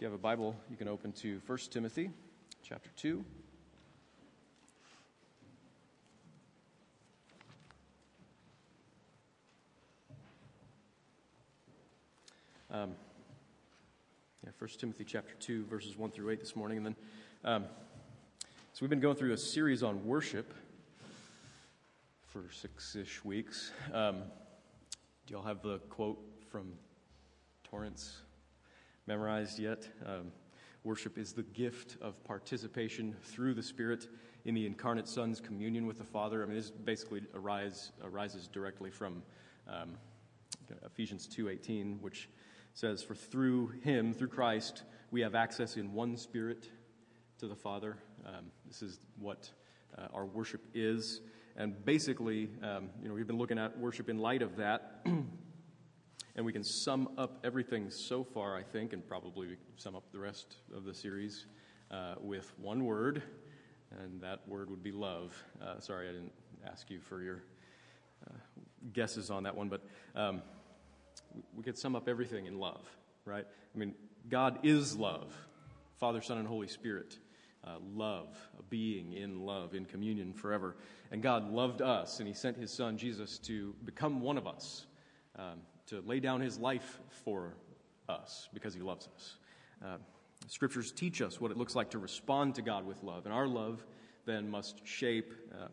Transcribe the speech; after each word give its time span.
If 0.00 0.04
you 0.04 0.10
have 0.12 0.18
a 0.18 0.22
Bible, 0.22 0.56
you 0.70 0.78
can 0.78 0.88
open 0.88 1.12
to 1.12 1.42
1 1.46 1.58
Timothy 1.70 2.08
chapter 2.62 2.88
2. 2.96 3.22
Um, 12.70 12.92
yeah, 14.42 14.50
1 14.58 14.70
Timothy 14.78 15.04
chapter 15.04 15.34
2, 15.38 15.66
verses 15.66 15.98
1 15.98 16.12
through 16.12 16.30
8 16.30 16.40
this 16.40 16.56
morning. 16.56 16.78
And 16.78 16.86
then, 16.86 16.96
um, 17.44 17.64
so 18.72 18.80
we've 18.80 18.88
been 18.88 19.00
going 19.00 19.16
through 19.16 19.34
a 19.34 19.36
series 19.36 19.82
on 19.82 20.06
worship 20.06 20.54
for 22.28 22.44
six 22.50 22.96
ish 22.96 23.22
weeks. 23.22 23.70
Um, 23.92 24.22
do 25.26 25.34
y'all 25.34 25.42
have 25.42 25.60
the 25.60 25.76
quote 25.90 26.18
from 26.50 26.72
Torrance 27.64 28.22
memorized 29.10 29.58
yet? 29.58 29.88
Um, 30.06 30.30
worship 30.84 31.18
is 31.18 31.32
the 31.32 31.42
gift 31.42 31.96
of 32.00 32.22
participation 32.22 33.16
through 33.24 33.54
the 33.54 33.62
Spirit 33.62 34.06
in 34.44 34.54
the 34.54 34.64
incarnate 34.64 35.08
Son's 35.08 35.40
communion 35.40 35.88
with 35.88 35.98
the 35.98 36.04
Father. 36.04 36.44
I 36.44 36.46
mean, 36.46 36.54
this 36.54 36.70
basically 36.70 37.22
arise, 37.34 37.90
arises 38.04 38.46
directly 38.46 38.88
from 38.88 39.24
um, 39.66 39.96
Ephesians 40.86 41.26
2.18, 41.26 42.00
which 42.00 42.28
says, 42.72 43.02
For 43.02 43.16
through 43.16 43.72
him, 43.82 44.14
through 44.14 44.28
Christ, 44.28 44.84
we 45.10 45.22
have 45.22 45.34
access 45.34 45.76
in 45.76 45.92
one 45.92 46.16
Spirit 46.16 46.68
to 47.38 47.48
the 47.48 47.56
Father. 47.56 47.96
Um, 48.24 48.52
this 48.68 48.80
is 48.80 49.00
what 49.18 49.50
uh, 49.98 50.06
our 50.14 50.24
worship 50.24 50.64
is. 50.72 51.20
And 51.56 51.84
basically, 51.84 52.48
um, 52.62 52.90
you 53.02 53.08
know, 53.08 53.14
we've 53.16 53.26
been 53.26 53.38
looking 53.38 53.58
at 53.58 53.76
worship 53.76 54.08
in 54.08 54.18
light 54.18 54.42
of 54.42 54.54
that. 54.58 55.04
and 56.40 56.46
we 56.46 56.54
can 56.54 56.64
sum 56.64 57.06
up 57.18 57.38
everything 57.44 57.90
so 57.90 58.24
far, 58.24 58.56
I 58.56 58.62
think, 58.62 58.94
and 58.94 59.06
probably 59.06 59.58
sum 59.76 59.94
up 59.94 60.10
the 60.10 60.18
rest 60.18 60.56
of 60.74 60.86
the 60.86 60.94
series 60.94 61.44
uh, 61.90 62.14
with 62.18 62.50
one 62.58 62.86
word, 62.86 63.22
and 64.00 64.22
that 64.22 64.48
word 64.48 64.70
would 64.70 64.82
be 64.82 64.90
love. 64.90 65.34
Uh, 65.60 65.80
sorry, 65.80 66.08
I 66.08 66.12
didn't 66.12 66.32
ask 66.66 66.88
you 66.88 66.98
for 66.98 67.20
your 67.20 67.42
uh, 68.26 68.32
guesses 68.94 69.30
on 69.30 69.42
that 69.42 69.54
one, 69.54 69.68
but 69.68 69.82
um, 70.16 70.40
we 71.54 71.62
could 71.62 71.76
sum 71.76 71.94
up 71.94 72.08
everything 72.08 72.46
in 72.46 72.58
love, 72.58 72.88
right? 73.26 73.44
I 73.74 73.78
mean, 73.78 73.94
God 74.30 74.60
is 74.62 74.96
love 74.96 75.34
Father, 75.98 76.22
Son, 76.22 76.38
and 76.38 76.48
Holy 76.48 76.68
Spirit. 76.68 77.18
Uh, 77.62 77.74
love, 77.94 78.34
a 78.58 78.62
being 78.62 79.12
in 79.12 79.44
love, 79.44 79.74
in 79.74 79.84
communion 79.84 80.32
forever. 80.32 80.76
And 81.12 81.22
God 81.22 81.52
loved 81.52 81.82
us, 81.82 82.18
and 82.18 82.26
He 82.26 82.32
sent 82.32 82.56
His 82.56 82.70
Son, 82.70 82.96
Jesus, 82.96 83.36
to 83.40 83.74
become 83.84 84.22
one 84.22 84.38
of 84.38 84.46
us, 84.46 84.86
um, 85.38 85.58
to 85.90 86.00
lay 86.06 86.20
down 86.20 86.40
His 86.40 86.58
life 86.58 87.00
for 87.24 87.54
us 88.08 88.48
because 88.54 88.74
He 88.74 88.80
loves 88.80 89.08
us. 89.14 89.36
Uh, 89.84 89.96
scriptures 90.46 90.92
teach 90.92 91.20
us 91.20 91.40
what 91.40 91.50
it 91.50 91.56
looks 91.56 91.74
like 91.74 91.90
to 91.90 91.98
respond 91.98 92.54
to 92.54 92.62
God 92.62 92.86
with 92.86 93.02
love, 93.02 93.26
and 93.26 93.34
our 93.34 93.48
love 93.48 93.84
then 94.24 94.48
must 94.48 94.86
shape 94.86 95.34
uh, 95.52 95.66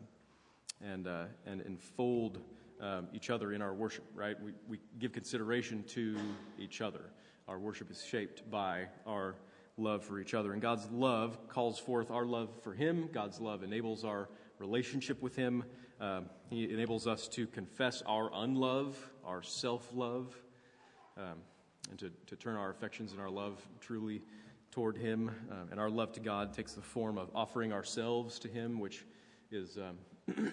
and, 0.84 1.06
uh, 1.06 1.24
and 1.46 1.60
enfold 1.62 2.38
um, 2.80 3.06
each 3.12 3.30
other 3.30 3.52
in 3.52 3.62
our 3.62 3.72
worship, 3.74 4.04
right? 4.14 4.40
We, 4.42 4.52
we 4.68 4.80
give 4.98 5.12
consideration 5.12 5.84
to 5.88 6.16
each 6.58 6.80
other. 6.80 7.00
Our 7.46 7.58
worship 7.58 7.90
is 7.90 8.04
shaped 8.04 8.48
by 8.50 8.86
our 9.06 9.36
love 9.76 10.04
for 10.04 10.18
each 10.18 10.34
other. 10.34 10.52
And 10.52 10.60
God's 10.60 10.88
love 10.90 11.48
calls 11.48 11.78
forth 11.78 12.10
our 12.10 12.26
love 12.26 12.50
for 12.62 12.74
Him. 12.74 13.08
God's 13.12 13.40
love 13.40 13.62
enables 13.62 14.04
our 14.04 14.28
relationship 14.58 15.22
with 15.22 15.36
Him. 15.36 15.64
Um, 16.00 16.26
he 16.48 16.72
enables 16.72 17.06
us 17.06 17.26
to 17.28 17.46
confess 17.48 18.02
our 18.06 18.30
unlove, 18.32 18.96
our 19.28 19.42
self 19.42 19.90
love, 19.94 20.34
um, 21.18 21.38
and 21.90 21.98
to, 21.98 22.10
to 22.26 22.36
turn 22.36 22.56
our 22.56 22.70
affections 22.70 23.12
and 23.12 23.20
our 23.20 23.28
love 23.28 23.60
truly 23.80 24.22
toward 24.70 24.96
Him. 24.96 25.30
Um, 25.50 25.68
and 25.70 25.78
our 25.78 25.90
love 25.90 26.12
to 26.12 26.20
God 26.20 26.54
takes 26.54 26.72
the 26.72 26.82
form 26.82 27.18
of 27.18 27.30
offering 27.34 27.72
ourselves 27.72 28.38
to 28.40 28.48
Him, 28.48 28.80
which 28.80 29.04
is 29.50 29.76
um, 29.76 30.52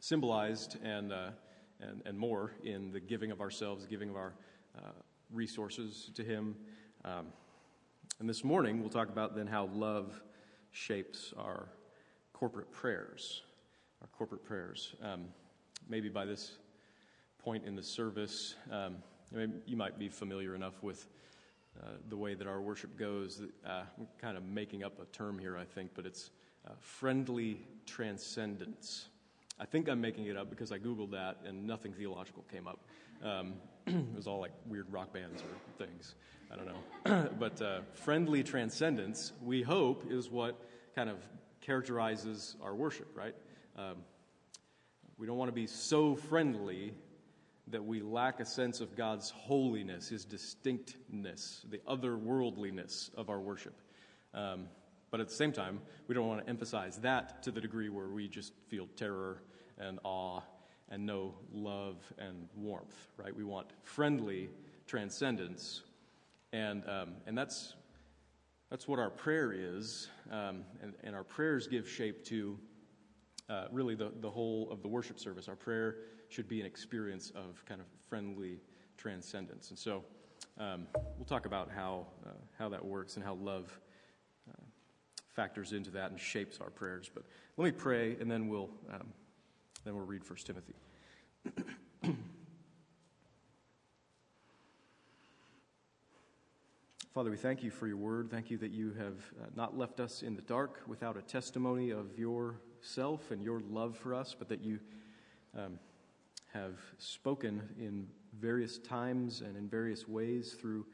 symbolized 0.00 0.78
and, 0.82 1.12
uh, 1.12 1.30
and, 1.80 2.02
and 2.06 2.18
more 2.18 2.52
in 2.64 2.90
the 2.92 3.00
giving 3.00 3.30
of 3.30 3.42
ourselves, 3.42 3.86
giving 3.86 4.08
of 4.08 4.16
our 4.16 4.32
uh, 4.78 4.90
resources 5.30 6.10
to 6.14 6.24
Him. 6.24 6.56
Um, 7.04 7.26
and 8.20 8.28
this 8.28 8.42
morning, 8.42 8.80
we'll 8.80 8.88
talk 8.88 9.10
about 9.10 9.36
then 9.36 9.46
how 9.46 9.66
love 9.66 10.22
shapes 10.70 11.34
our 11.36 11.68
corporate 12.32 12.72
prayers. 12.72 13.42
Our 14.00 14.08
corporate 14.16 14.44
prayers. 14.44 14.94
Um, 15.02 15.26
maybe 15.88 16.08
by 16.08 16.24
this 16.24 16.52
point 17.48 17.64
in 17.64 17.74
the 17.74 17.82
service, 17.82 18.56
um, 18.70 18.96
you 19.64 19.74
might 19.74 19.98
be 19.98 20.10
familiar 20.10 20.54
enough 20.54 20.82
with 20.82 21.08
uh, 21.80 21.92
the 22.10 22.16
way 22.16 22.34
that 22.34 22.46
our 22.46 22.60
worship 22.60 22.94
goes. 22.98 23.40
Uh, 23.66 23.84
I'm 23.98 24.06
kind 24.20 24.36
of 24.36 24.44
making 24.44 24.84
up 24.84 25.00
a 25.00 25.06
term 25.16 25.38
here, 25.38 25.56
I 25.56 25.64
think, 25.64 25.92
but 25.94 26.04
it's 26.04 26.28
uh, 26.66 26.72
friendly 26.78 27.66
transcendence. 27.86 29.08
I 29.58 29.64
think 29.64 29.88
I'm 29.88 29.98
making 29.98 30.26
it 30.26 30.36
up 30.36 30.50
because 30.50 30.72
I 30.72 30.78
Googled 30.78 31.12
that 31.12 31.38
and 31.46 31.66
nothing 31.66 31.94
theological 31.94 32.44
came 32.52 32.68
up. 32.68 32.80
Um, 33.24 33.54
it 33.86 34.14
was 34.14 34.26
all 34.26 34.40
like 34.40 34.52
weird 34.66 34.92
rock 34.92 35.14
bands 35.14 35.40
or 35.40 35.86
things. 35.86 36.16
I 36.52 36.56
don't 36.56 36.66
know. 36.66 37.30
but 37.40 37.62
uh, 37.62 37.80
friendly 37.94 38.42
transcendence, 38.42 39.32
we 39.42 39.62
hope, 39.62 40.04
is 40.12 40.28
what 40.28 40.60
kind 40.94 41.08
of 41.08 41.16
characterizes 41.62 42.56
our 42.60 42.74
worship, 42.74 43.08
right? 43.14 43.34
Um, 43.74 43.96
we 45.16 45.26
don't 45.26 45.38
want 45.38 45.48
to 45.48 45.54
be 45.54 45.66
so 45.66 46.14
friendly 46.14 46.92
that 47.70 47.84
we 47.84 48.00
lack 48.00 48.40
a 48.40 48.44
sense 48.44 48.80
of 48.80 48.96
God's 48.96 49.30
holiness, 49.30 50.08
His 50.08 50.24
distinctness, 50.24 51.64
the 51.68 51.78
otherworldliness 51.88 53.14
of 53.14 53.30
our 53.30 53.40
worship. 53.40 53.74
Um, 54.34 54.66
but 55.10 55.20
at 55.20 55.28
the 55.28 55.34
same 55.34 55.52
time, 55.52 55.80
we 56.06 56.14
don't 56.14 56.28
want 56.28 56.44
to 56.44 56.48
emphasize 56.48 56.98
that 56.98 57.42
to 57.44 57.50
the 57.50 57.60
degree 57.60 57.88
where 57.88 58.08
we 58.08 58.28
just 58.28 58.52
feel 58.68 58.86
terror 58.96 59.42
and 59.78 59.98
awe 60.04 60.40
and 60.90 61.06
no 61.06 61.34
love 61.52 61.96
and 62.18 62.48
warmth, 62.56 63.08
right? 63.16 63.34
We 63.34 63.44
want 63.44 63.68
friendly 63.82 64.50
transcendence. 64.86 65.82
And, 66.52 66.82
um, 66.88 67.14
and 67.26 67.36
that's, 67.36 67.74
that's 68.70 68.88
what 68.88 68.98
our 68.98 69.10
prayer 69.10 69.52
is. 69.52 70.08
Um, 70.30 70.64
and, 70.82 70.94
and 71.04 71.14
our 71.14 71.24
prayers 71.24 71.66
give 71.66 71.88
shape 71.88 72.24
to 72.26 72.58
uh, 73.48 73.66
really 73.72 73.94
the, 73.94 74.12
the 74.20 74.30
whole 74.30 74.70
of 74.70 74.82
the 74.82 74.88
worship 74.88 75.18
service. 75.18 75.48
Our 75.48 75.56
prayer 75.56 75.96
should 76.28 76.48
be 76.48 76.60
an 76.60 76.66
experience 76.66 77.30
of 77.34 77.64
kind 77.66 77.80
of 77.80 77.86
friendly 78.08 78.60
transcendence. 78.96 79.70
And 79.70 79.78
so 79.78 80.04
um, 80.58 80.86
we'll 81.16 81.24
talk 81.26 81.46
about 81.46 81.70
how, 81.74 82.06
uh, 82.26 82.30
how 82.58 82.68
that 82.68 82.84
works 82.84 83.16
and 83.16 83.24
how 83.24 83.34
love 83.34 83.80
uh, 84.48 84.62
factors 85.34 85.72
into 85.72 85.90
that 85.90 86.10
and 86.10 86.20
shapes 86.20 86.58
our 86.60 86.70
prayers. 86.70 87.10
But 87.12 87.24
let 87.56 87.64
me 87.64 87.72
pray, 87.72 88.16
and 88.20 88.30
then 88.30 88.48
we'll, 88.48 88.70
um, 88.92 89.08
then 89.84 89.94
we'll 89.94 90.04
read 90.06 90.22
1 90.28 90.38
Timothy. 90.44 90.74
Father, 97.14 97.30
we 97.30 97.36
thank 97.36 97.62
you 97.64 97.70
for 97.70 97.86
your 97.88 97.96
word. 97.96 98.30
Thank 98.30 98.50
you 98.50 98.58
that 98.58 98.70
you 98.70 98.92
have 98.92 99.16
uh, 99.42 99.46
not 99.56 99.76
left 99.76 99.98
us 99.98 100.22
in 100.22 100.36
the 100.36 100.42
dark 100.42 100.82
without 100.86 101.16
a 101.16 101.22
testimony 101.22 101.90
of 101.90 102.16
yourself 102.18 103.30
and 103.30 103.42
your 103.42 103.60
love 103.70 103.96
for 103.96 104.14
us, 104.14 104.36
but 104.38 104.48
that 104.50 104.60
you 104.60 104.78
um, 105.56 105.78
have 106.52 106.78
spoken 106.98 107.62
in 107.78 108.06
various 108.40 108.78
times 108.78 109.40
and 109.40 109.56
in 109.56 109.68
various 109.68 110.08
ways 110.08 110.56
through 110.58 110.86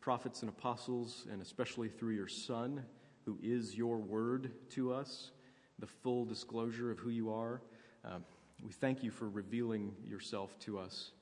prophets 0.00 0.42
and 0.42 0.48
apostles, 0.48 1.26
and 1.30 1.40
especially 1.40 1.88
through 1.88 2.14
your 2.14 2.28
Son 2.28 2.82
who 3.24 3.38
is 3.42 3.76
your 3.76 3.98
word 3.98 4.50
to 4.70 4.92
us, 4.92 5.30
the 5.78 5.86
full 5.86 6.24
disclosure 6.24 6.90
of 6.90 6.98
who 6.98 7.10
you 7.10 7.32
are. 7.32 7.60
Um, 8.04 8.24
we 8.64 8.72
thank 8.72 9.02
you 9.02 9.10
for 9.10 9.28
revealing 9.28 9.94
yourself 10.04 10.58
to 10.60 10.78
us. 10.78 11.12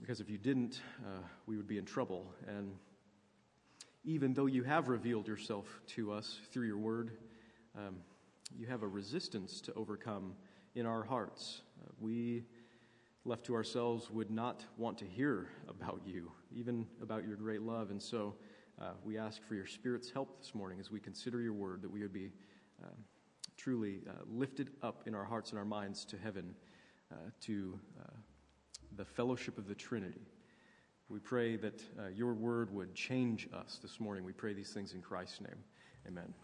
Because 0.00 0.20
if 0.20 0.28
you 0.28 0.38
didn't, 0.38 0.80
uh, 1.04 1.22
we 1.46 1.56
would 1.56 1.68
be 1.68 1.78
in 1.78 1.84
trouble. 1.84 2.26
And 2.48 2.72
even 4.04 4.34
though 4.34 4.46
you 4.46 4.62
have 4.64 4.88
revealed 4.88 5.28
yourself 5.28 5.66
to 5.88 6.12
us 6.12 6.40
through 6.52 6.66
your 6.66 6.78
word, 6.78 7.12
um, 7.76 7.96
you 8.58 8.66
have 8.66 8.82
a 8.82 8.88
resistance 8.88 9.60
to 9.62 9.74
overcome 9.74 10.34
in 10.74 10.86
our 10.86 11.04
hearts. 11.04 11.62
We, 12.00 12.44
left 13.24 13.44
to 13.46 13.54
ourselves, 13.54 14.10
would 14.10 14.30
not 14.30 14.64
want 14.76 14.98
to 14.98 15.04
hear 15.04 15.48
about 15.68 16.02
you, 16.04 16.30
even 16.54 16.86
about 17.02 17.26
your 17.26 17.36
great 17.36 17.62
love. 17.62 17.90
And 17.90 18.02
so, 18.02 18.34
uh, 18.80 18.90
we 19.04 19.16
ask 19.18 19.42
for 19.46 19.54
your 19.54 19.66
Spirit's 19.66 20.10
help 20.10 20.40
this 20.40 20.54
morning 20.54 20.80
as 20.80 20.90
we 20.90 20.98
consider 20.98 21.40
your 21.40 21.52
word, 21.52 21.82
that 21.82 21.90
we 21.90 22.00
would 22.00 22.12
be 22.12 22.32
uh, 22.82 22.88
truly 23.56 24.00
uh, 24.08 24.12
lifted 24.28 24.70
up 24.82 25.04
in 25.06 25.14
our 25.14 25.24
hearts 25.24 25.50
and 25.50 25.58
our 25.58 25.64
minds 25.64 26.04
to 26.06 26.18
heaven, 26.18 26.54
uh, 27.12 27.16
to 27.42 27.78
uh, 28.00 28.12
the 28.96 29.04
fellowship 29.04 29.58
of 29.58 29.68
the 29.68 29.74
Trinity. 29.74 30.26
We 31.08 31.20
pray 31.20 31.56
that 31.56 31.82
your 32.14 32.32
word 32.32 32.72
would 32.74 32.94
change 32.94 33.46
us 33.54 33.78
this 33.82 34.00
morning. 34.00 34.24
We 34.24 34.32
pray 34.32 34.54
these 34.54 34.70
things 34.70 34.94
in 34.94 35.02
Christ's 35.02 35.42
name. 35.42 35.58
Amen. 36.08 36.43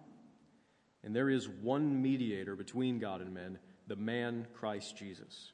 and 1.03 1.15
there 1.15 1.29
is 1.29 1.49
one 1.49 2.01
mediator 2.01 2.55
between 2.55 2.99
God 2.99 3.21
and 3.21 3.33
men, 3.33 3.57
the 3.87 3.95
man 3.95 4.47
Christ 4.53 4.95
Jesus, 4.95 5.51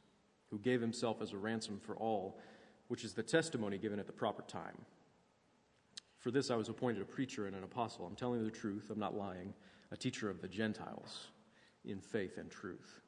who 0.49 0.59
gave 0.59 0.81
himself 0.81 1.21
as 1.21 1.33
a 1.33 1.37
ransom 1.37 1.79
for 1.79 1.95
all, 1.95 2.39
which 2.87 3.03
is 3.03 3.13
the 3.13 3.23
testimony 3.23 3.77
given 3.77 3.99
at 3.99 4.07
the 4.07 4.13
proper 4.13 4.43
time. 4.43 4.77
For 6.19 6.31
this 6.31 6.51
I 6.51 6.55
was 6.55 6.69
appointed 6.69 7.01
a 7.01 7.05
preacher 7.05 7.47
and 7.47 7.55
an 7.55 7.63
apostle. 7.63 8.05
I'm 8.05 8.15
telling 8.15 8.39
you 8.39 8.45
the 8.45 8.51
truth, 8.51 8.89
I'm 8.89 8.99
not 8.99 9.15
lying, 9.15 9.53
a 9.91 9.97
teacher 9.97 10.29
of 10.29 10.41
the 10.41 10.47
Gentiles 10.47 11.27
in 11.85 12.01
faith 12.01 12.37
and 12.37 12.51
truth. 12.51 13.01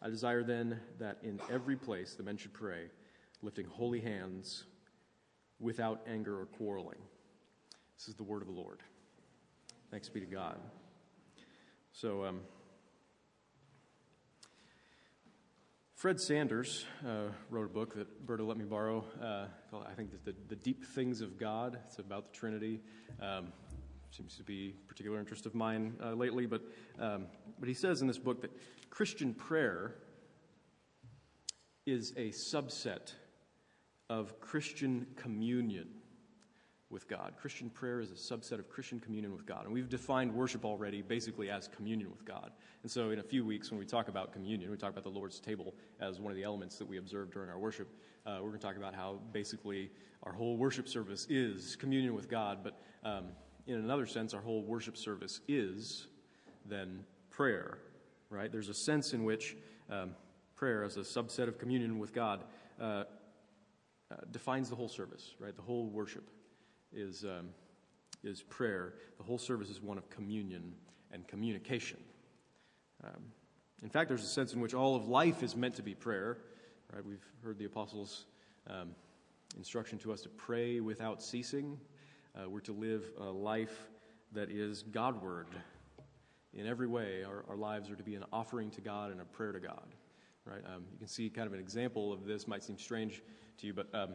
I 0.00 0.08
desire 0.08 0.42
then 0.42 0.80
that 0.98 1.18
in 1.22 1.40
every 1.50 1.76
place 1.76 2.14
the 2.14 2.22
men 2.22 2.36
should 2.36 2.52
pray, 2.52 2.90
lifting 3.40 3.66
holy 3.66 4.00
hands 4.00 4.64
without 5.58 6.00
anger 6.08 6.40
or 6.40 6.46
quarreling. 6.46 6.98
This 7.96 8.08
is 8.08 8.14
the 8.14 8.24
word 8.24 8.42
of 8.42 8.48
the 8.48 8.54
Lord. 8.54 8.80
Thanks 9.90 10.08
be 10.08 10.20
to 10.20 10.26
God. 10.26 10.58
So, 11.94 12.24
um, 12.24 12.40
Fred 15.94 16.18
Sanders 16.18 16.86
uh, 17.06 17.28
wrote 17.50 17.66
a 17.66 17.72
book 17.72 17.94
that 17.96 18.26
Berta 18.26 18.42
let 18.42 18.56
me 18.56 18.64
borrow. 18.64 19.04
Uh, 19.22 19.44
called, 19.70 19.84
I 19.86 19.92
think 19.92 20.10
the, 20.24 20.34
the 20.48 20.56
Deep 20.56 20.86
Things 20.86 21.20
of 21.20 21.38
God. 21.38 21.78
It's 21.86 21.98
about 21.98 22.32
the 22.32 22.38
Trinity. 22.38 22.80
Um, 23.20 23.52
seems 24.10 24.38
to 24.38 24.42
be 24.42 24.74
particular 24.88 25.20
interest 25.20 25.44
of 25.44 25.54
mine 25.54 25.94
uh, 26.02 26.12
lately. 26.12 26.46
But, 26.46 26.62
um, 26.98 27.26
but 27.60 27.68
he 27.68 27.74
says 27.74 28.00
in 28.00 28.06
this 28.06 28.18
book 28.18 28.40
that 28.40 28.50
Christian 28.88 29.34
prayer 29.34 29.94
is 31.84 32.14
a 32.16 32.30
subset 32.30 33.12
of 34.08 34.40
Christian 34.40 35.06
communion 35.16 35.88
with 36.92 37.08
God. 37.08 37.32
Christian 37.40 37.70
prayer 37.70 38.00
is 38.00 38.10
a 38.10 38.14
subset 38.14 38.58
of 38.58 38.68
Christian 38.68 39.00
communion 39.00 39.32
with 39.32 39.46
God. 39.46 39.64
And 39.64 39.72
we've 39.72 39.88
defined 39.88 40.32
worship 40.32 40.64
already 40.64 41.00
basically 41.00 41.50
as 41.50 41.66
communion 41.66 42.10
with 42.10 42.24
God. 42.24 42.52
And 42.82 42.92
so 42.92 43.10
in 43.10 43.18
a 43.18 43.22
few 43.22 43.44
weeks, 43.44 43.70
when 43.70 43.80
we 43.80 43.86
talk 43.86 44.08
about 44.08 44.32
communion, 44.32 44.70
we 44.70 44.76
talk 44.76 44.90
about 44.90 45.04
the 45.04 45.10
Lord's 45.10 45.40
table 45.40 45.74
as 46.00 46.20
one 46.20 46.30
of 46.30 46.36
the 46.36 46.44
elements 46.44 46.76
that 46.76 46.86
we 46.86 46.98
observe 46.98 47.32
during 47.32 47.48
our 47.48 47.58
worship. 47.58 47.88
Uh, 48.26 48.34
we're 48.42 48.50
going 48.50 48.60
to 48.60 48.66
talk 48.66 48.76
about 48.76 48.94
how 48.94 49.18
basically 49.32 49.90
our 50.22 50.32
whole 50.32 50.56
worship 50.56 50.86
service 50.86 51.26
is 51.30 51.76
communion 51.76 52.14
with 52.14 52.28
God. 52.28 52.58
But 52.62 52.78
um, 53.02 53.24
in 53.66 53.76
another 53.76 54.06
sense, 54.06 54.34
our 54.34 54.42
whole 54.42 54.62
worship 54.62 54.96
service 54.96 55.40
is 55.48 56.08
then 56.66 57.04
prayer, 57.30 57.78
right? 58.28 58.52
There's 58.52 58.68
a 58.68 58.74
sense 58.74 59.14
in 59.14 59.24
which 59.24 59.56
um, 59.90 60.10
prayer, 60.54 60.84
as 60.84 60.98
a 60.98 61.00
subset 61.00 61.48
of 61.48 61.58
communion 61.58 61.98
with 61.98 62.12
God, 62.12 62.44
uh, 62.80 62.84
uh, 62.84 63.04
defines 64.30 64.68
the 64.68 64.76
whole 64.76 64.88
service, 64.88 65.34
right? 65.40 65.56
The 65.56 65.62
whole 65.62 65.86
worship 65.86 66.28
is, 66.94 67.24
um, 67.24 67.50
is 68.22 68.42
prayer. 68.42 68.94
The 69.18 69.24
whole 69.24 69.38
service 69.38 69.70
is 69.70 69.80
one 69.80 69.98
of 69.98 70.08
communion 70.10 70.74
and 71.12 71.26
communication. 71.26 71.98
Um, 73.04 73.22
in 73.82 73.88
fact, 73.88 74.08
there's 74.08 74.22
a 74.22 74.28
sense 74.28 74.52
in 74.54 74.60
which 74.60 74.74
all 74.74 74.94
of 74.94 75.08
life 75.08 75.42
is 75.42 75.56
meant 75.56 75.74
to 75.76 75.82
be 75.82 75.94
prayer. 75.94 76.38
Right? 76.92 77.04
We've 77.04 77.24
heard 77.42 77.58
the 77.58 77.64
apostles' 77.64 78.26
um, 78.68 78.90
instruction 79.56 79.98
to 80.00 80.12
us 80.12 80.22
to 80.22 80.28
pray 80.28 80.80
without 80.80 81.22
ceasing. 81.22 81.78
Uh, 82.34 82.48
we're 82.48 82.60
to 82.60 82.72
live 82.72 83.10
a 83.20 83.24
life 83.24 83.88
that 84.32 84.50
is 84.50 84.82
Godward 84.82 85.48
in 86.54 86.66
every 86.66 86.86
way. 86.86 87.24
Our, 87.24 87.44
our 87.48 87.56
lives 87.56 87.90
are 87.90 87.96
to 87.96 88.02
be 88.02 88.14
an 88.14 88.24
offering 88.32 88.70
to 88.70 88.80
God 88.80 89.10
and 89.10 89.20
a 89.20 89.24
prayer 89.24 89.52
to 89.52 89.60
God. 89.60 89.94
Right? 90.44 90.62
Um, 90.66 90.84
you 90.92 90.98
can 90.98 91.08
see 91.08 91.28
kind 91.28 91.46
of 91.46 91.52
an 91.52 91.60
example 91.60 92.12
of 92.12 92.24
this. 92.24 92.48
Might 92.48 92.62
seem 92.62 92.78
strange 92.78 93.22
to 93.58 93.66
you, 93.66 93.74
but 93.74 93.88
um, 93.94 94.10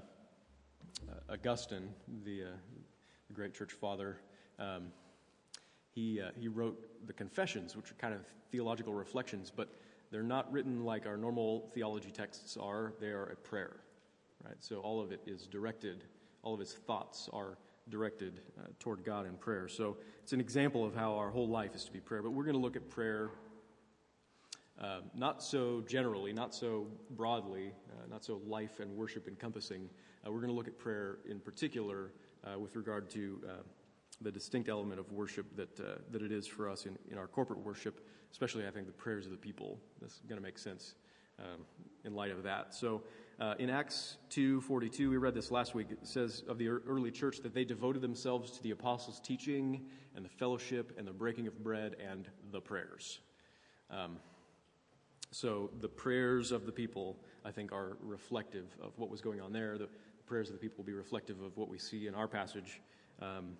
Augustine, 1.29 1.89
the, 2.23 2.43
uh, 2.43 2.47
the, 3.27 3.33
great 3.33 3.53
church 3.53 3.73
father, 3.73 4.17
um, 4.59 4.87
he, 5.93 6.21
uh, 6.21 6.29
he 6.39 6.47
wrote 6.47 6.77
the 7.05 7.13
Confessions, 7.13 7.75
which 7.75 7.91
are 7.91 7.95
kind 7.95 8.13
of 8.13 8.21
theological 8.51 8.93
reflections, 8.93 9.51
but 9.55 9.69
they're 10.11 10.23
not 10.23 10.51
written 10.51 10.85
like 10.85 11.05
our 11.05 11.17
normal 11.17 11.69
theology 11.73 12.11
texts 12.11 12.57
are. 12.57 12.93
They 12.99 13.07
are 13.07 13.25
a 13.25 13.35
prayer, 13.35 13.77
right? 14.43 14.55
So 14.59 14.77
all 14.77 15.01
of 15.01 15.11
it 15.11 15.21
is 15.25 15.47
directed, 15.47 16.03
all 16.43 16.53
of 16.53 16.59
his 16.59 16.73
thoughts 16.73 17.29
are 17.33 17.57
directed 17.89 18.41
uh, 18.59 18.67
toward 18.79 19.03
God 19.03 19.25
in 19.25 19.33
prayer. 19.33 19.67
So 19.67 19.97
it's 20.23 20.33
an 20.33 20.39
example 20.39 20.85
of 20.85 20.95
how 20.95 21.15
our 21.15 21.29
whole 21.29 21.47
life 21.47 21.75
is 21.75 21.85
to 21.85 21.91
be 21.91 21.99
prayer. 21.99 22.21
But 22.21 22.31
we're 22.31 22.43
going 22.43 22.55
to 22.55 22.61
look 22.61 22.75
at 22.75 22.89
prayer 22.89 23.31
uh, 24.79 24.99
not 25.15 25.41
so 25.41 25.81
generally, 25.87 26.31
not 26.31 26.53
so 26.53 26.85
broadly, 27.11 27.71
uh, 27.91 28.07
not 28.09 28.23
so 28.23 28.41
life 28.45 28.79
and 28.79 28.95
worship 28.95 29.27
encompassing, 29.27 29.89
uh, 30.27 30.31
we're 30.31 30.39
going 30.39 30.51
to 30.51 30.55
look 30.55 30.67
at 30.67 30.77
prayer 30.77 31.19
in 31.29 31.39
particular 31.39 32.11
uh, 32.43 32.59
with 32.59 32.75
regard 32.75 33.09
to 33.11 33.41
uh, 33.45 33.51
the 34.21 34.31
distinct 34.31 34.69
element 34.69 34.99
of 34.99 35.11
worship 35.11 35.45
that, 35.55 35.79
uh, 35.79 35.99
that 36.11 36.21
it 36.21 36.31
is 36.31 36.47
for 36.47 36.69
us 36.69 36.85
in, 36.85 36.97
in 37.11 37.17
our 37.17 37.27
corporate 37.27 37.59
worship, 37.59 38.05
especially, 38.31 38.67
I 38.67 38.71
think, 38.71 38.87
the 38.87 38.93
prayers 38.93 39.25
of 39.25 39.31
the 39.31 39.37
people. 39.37 39.79
That's 40.01 40.19
going 40.27 40.39
to 40.39 40.43
make 40.43 40.57
sense 40.57 40.95
um, 41.39 41.61
in 42.03 42.13
light 42.13 42.31
of 42.31 42.43
that. 42.43 42.73
So, 42.73 43.03
uh, 43.39 43.53
in 43.59 43.69
Acts 43.69 44.17
2:42, 44.31 45.11
we 45.11 45.17
read 45.17 45.35
this 45.35 45.51
last 45.51 45.75
week. 45.75 45.87
It 45.91 46.07
says 46.07 46.43
of 46.47 46.57
the 46.57 46.69
early 46.69 47.11
church 47.11 47.41
that 47.41 47.53
they 47.53 47.63
devoted 47.63 48.01
themselves 48.01 48.49
to 48.51 48.63
the 48.63 48.71
apostles' 48.71 49.19
teaching 49.19 49.85
and 50.15 50.25
the 50.25 50.29
fellowship 50.29 50.93
and 50.97 51.07
the 51.07 51.13
breaking 51.13 51.45
of 51.45 51.63
bread 51.63 51.95
and 52.03 52.27
the 52.51 52.59
prayers. 52.59 53.19
Um, 53.91 54.17
so 55.31 55.69
the 55.81 55.89
prayers 55.89 56.51
of 56.51 56.65
the 56.65 56.71
people, 56.71 57.17
I 57.43 57.51
think, 57.51 57.71
are 57.71 57.97
reflective 58.01 58.65
of 58.81 58.97
what 58.97 59.09
was 59.09 59.21
going 59.21 59.41
on 59.41 59.51
there. 59.51 59.77
The, 59.77 59.89
prayers 60.27 60.49
of 60.49 60.53
the 60.53 60.59
people 60.59 60.77
will 60.79 60.85
be 60.85 60.93
reflective 60.93 61.41
of 61.41 61.55
what 61.57 61.69
we 61.69 61.77
see 61.77 62.07
in 62.07 62.13
our 62.13 62.27
passage. 62.27 62.81
Um, 63.21 63.57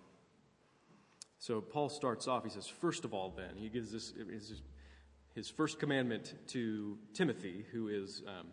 so 1.38 1.60
Paul 1.60 1.88
starts 1.88 2.28
off, 2.28 2.44
he 2.44 2.50
says, 2.50 2.66
first 2.66 3.04
of 3.04 3.14
all, 3.14 3.32
then, 3.36 3.56
he 3.56 3.68
gives 3.68 3.90
this 3.90 4.12
his, 4.30 4.62
his 5.34 5.48
first 5.48 5.78
commandment 5.78 6.34
to 6.48 6.98
Timothy, 7.14 7.64
who 7.72 7.88
is 7.88 8.22
um, 8.26 8.48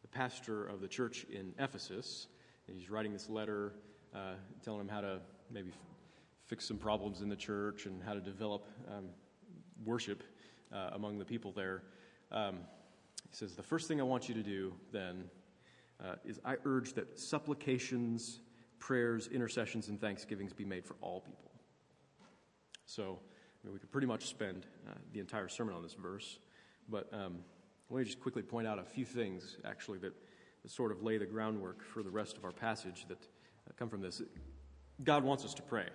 the 0.00 0.08
pastor 0.08 0.66
of 0.66 0.80
the 0.80 0.88
church 0.88 1.26
in 1.30 1.52
Ephesus. 1.58 2.28
And 2.68 2.76
he's 2.76 2.90
writing 2.90 3.12
this 3.12 3.28
letter 3.28 3.74
uh, 4.14 4.34
telling 4.64 4.80
him 4.80 4.88
how 4.88 5.02
to 5.02 5.20
maybe 5.50 5.70
f- 5.70 5.76
fix 6.46 6.66
some 6.66 6.78
problems 6.78 7.20
in 7.20 7.28
the 7.28 7.36
church 7.36 7.86
and 7.86 8.02
how 8.02 8.14
to 8.14 8.20
develop 8.20 8.66
um, 8.88 9.06
worship 9.84 10.22
uh, 10.72 10.90
among 10.92 11.18
the 11.18 11.24
people 11.24 11.52
there. 11.52 11.82
Um, 12.30 12.60
he 13.28 13.36
says, 13.36 13.54
The 13.54 13.62
first 13.62 13.88
thing 13.88 14.00
I 14.00 14.04
want 14.04 14.28
you 14.28 14.34
to 14.36 14.42
do 14.42 14.74
then 14.92 15.24
uh, 16.04 16.14
is 16.24 16.40
I 16.44 16.56
urge 16.64 16.94
that 16.94 17.18
supplications, 17.18 18.40
prayers, 18.78 19.28
intercessions, 19.28 19.88
and 19.88 20.00
thanksgivings 20.00 20.52
be 20.52 20.64
made 20.64 20.84
for 20.84 20.96
all 21.00 21.20
people. 21.20 21.50
So 22.86 23.18
I 23.62 23.66
mean, 23.66 23.74
we 23.74 23.78
could 23.78 23.92
pretty 23.92 24.06
much 24.06 24.26
spend 24.26 24.66
uh, 24.88 24.94
the 25.12 25.20
entire 25.20 25.48
sermon 25.48 25.74
on 25.74 25.82
this 25.82 25.94
verse, 25.94 26.38
but 26.88 27.08
um, 27.12 27.38
let 27.90 28.00
me 28.00 28.04
just 28.04 28.20
quickly 28.20 28.42
point 28.42 28.66
out 28.66 28.78
a 28.78 28.84
few 28.84 29.04
things, 29.04 29.58
actually, 29.64 29.98
that, 29.98 30.12
that, 30.62 30.70
sort 30.70 30.90
of 30.90 31.02
lay 31.02 31.18
the 31.18 31.26
groundwork 31.26 31.84
for 31.84 32.02
the 32.02 32.10
rest 32.10 32.36
of 32.36 32.44
our 32.44 32.52
passage 32.52 33.06
that 33.08 33.18
uh, 33.22 33.72
come 33.76 33.88
from 33.88 34.00
this. 34.00 34.20
God 35.04 35.22
wants 35.24 35.44
us 35.44 35.54
to 35.54 35.62
pray, 35.62 35.86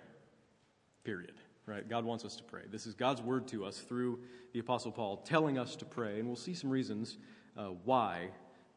period. 1.04 1.34
Right? 1.66 1.86
God 1.86 2.06
wants 2.06 2.24
us 2.24 2.34
to 2.36 2.42
pray. 2.42 2.62
This 2.70 2.86
is 2.86 2.94
God's 2.94 3.20
word 3.20 3.46
to 3.48 3.66
us 3.66 3.78
through 3.80 4.20
the 4.54 4.60
Apostle 4.60 4.90
Paul 4.90 5.18
telling 5.18 5.58
us 5.58 5.76
to 5.76 5.84
pray, 5.84 6.18
and 6.18 6.26
we'll 6.26 6.34
see 6.34 6.54
some 6.54 6.70
reasons 6.70 7.18
uh, 7.58 7.66
why 7.84 8.30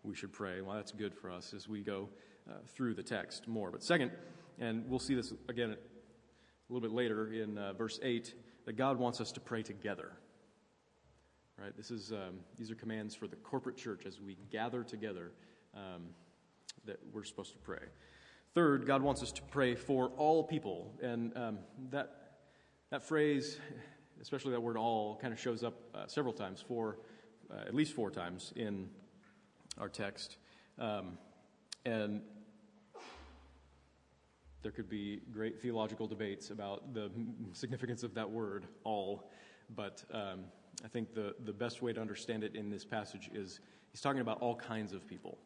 we 0.03 0.15
should 0.15 0.34
pray. 0.34 0.62
Well, 0.62 0.75
that's 0.75 0.91
good 0.91 1.13
for 1.13 1.29
us 1.29 1.53
as 1.53 1.67
we 1.67 1.81
go 1.81 2.10
uh, 2.50 2.55
through 2.67 2.96
the 2.96 3.03
text 3.03 3.48
more. 3.48 3.72
But 3.72 3.84
second, 3.84 4.12
and 4.60 4.88
we'll 4.89 5.00
see 5.00 5.15
this 5.15 5.34
again 5.48 5.72
a 5.72 6.74
little 6.74 6.88
bit 6.88 6.96
later 6.96 7.31
in 7.31 7.58
uh, 7.58 7.74
verse 7.74 8.00
8, 8.01 8.34
that 8.65 8.74
God 8.74 8.98
wants 8.98 9.22
us 9.22 9.31
to 9.34 9.39
pray 9.39 9.63
together. 9.63 10.13
Right? 11.58 11.75
This 11.75 11.91
is, 11.91 12.12
um, 12.12 12.39
these 12.58 12.72
are 12.72 12.75
commands 12.75 13.13
for 13.13 13.27
the 13.27 13.36
corporate 13.36 13.77
church 13.77 14.05
as 14.08 14.20
we 14.20 14.38
gather 14.50 14.84
together 14.84 15.31
um, 15.75 16.08
that 16.86 17.00
we're 17.13 17.24
supposed 17.24 17.51
to 17.53 17.60
pray. 17.60 17.84
Third, 18.53 18.86
God 18.86 19.01
wants 19.01 19.22
us 19.22 19.31
to 19.34 19.41
pray 19.43 19.75
for 19.75 20.10
all 20.17 20.43
people. 20.43 20.93
And 21.01 21.36
um, 21.38 21.60
that, 21.91 22.39
that 22.89 23.03
phrase, 23.03 23.60
especially 24.22 24.51
that 24.51 24.62
word 24.62 24.77
all, 24.77 25.17
kind 25.22 25.31
of 25.31 25.39
shows 25.39 25.63
up 25.63 25.75
uh, 25.93 26.08
several 26.08 26.34
times, 26.34 26.63
four, 26.67 26.98
uh, 27.51 27.62
at 27.67 27.75
least 27.75 27.93
four 27.93 28.10
times 28.10 28.51
in 28.55 28.89
our 29.78 29.90
text. 29.90 30.38
Um, 30.80 31.18
and 31.86 32.22
there 34.62 34.72
could 34.72 34.90
be 34.90 35.22
great 35.32 35.60
theological 35.60 36.08
debates 36.08 36.51
about 36.51 36.94
the 36.94 37.10
significance 37.54 38.04
of 38.04 38.13
that 38.13 38.30
word, 38.30 38.68
all. 38.84 39.32
But 39.75 40.04
um, 40.13 40.42
I 40.86 40.88
think 40.88 41.13
the, 41.13 41.36
the 41.46 41.54
best 41.54 41.82
way 41.82 41.94
to 41.94 42.01
understand 42.01 42.44
it 42.44 42.56
in 42.56 42.70
this 42.70 42.86
passage 42.86 43.30
is 43.34 43.60
he's 43.92 44.01
talking 44.01 44.22
about 44.22 44.40
all 44.42 44.56
kinds 44.56 44.94
of 44.94 45.08
people, 45.08 45.38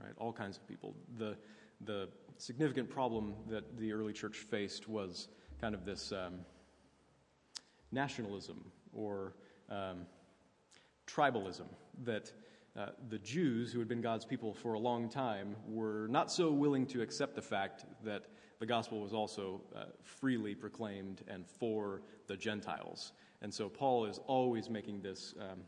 right? 0.00 0.12
All 0.16 0.32
kinds 0.32 0.56
of 0.56 0.66
people. 0.66 0.94
The, 1.18 1.36
the 1.84 2.08
significant 2.38 2.88
problem 2.88 3.34
that 3.48 3.76
the 3.78 3.92
early 3.92 4.12
church 4.12 4.36
faced 4.36 4.88
was 4.88 5.28
kind 5.60 5.74
of 5.74 5.84
this 5.84 6.12
um, 6.12 6.40
nationalism 7.90 8.64
or 8.94 9.34
um, 9.70 10.06
tribalism 11.06 11.66
that 12.04 12.32
uh, 12.74 12.86
the 13.10 13.18
Jews, 13.18 13.72
who 13.72 13.78
had 13.78 13.88
been 13.88 14.00
God's 14.00 14.24
people 14.24 14.54
for 14.54 14.72
a 14.72 14.78
long 14.78 15.08
time, 15.08 15.56
were 15.68 16.06
not 16.08 16.32
so 16.32 16.50
willing 16.50 16.86
to 16.86 17.02
accept 17.02 17.34
the 17.34 17.42
fact 17.42 17.84
that 18.04 18.24
the 18.60 18.66
gospel 18.66 19.00
was 19.00 19.12
also 19.12 19.60
uh, 19.76 19.84
freely 20.02 20.54
proclaimed 20.54 21.22
and 21.28 21.46
for 21.46 22.02
the 22.28 22.36
Gentiles. 22.36 23.12
And 23.42 23.52
so 23.52 23.68
Paul 23.68 24.06
is 24.06 24.20
always 24.26 24.70
making 24.70 25.02
this, 25.02 25.34
um, 25.40 25.60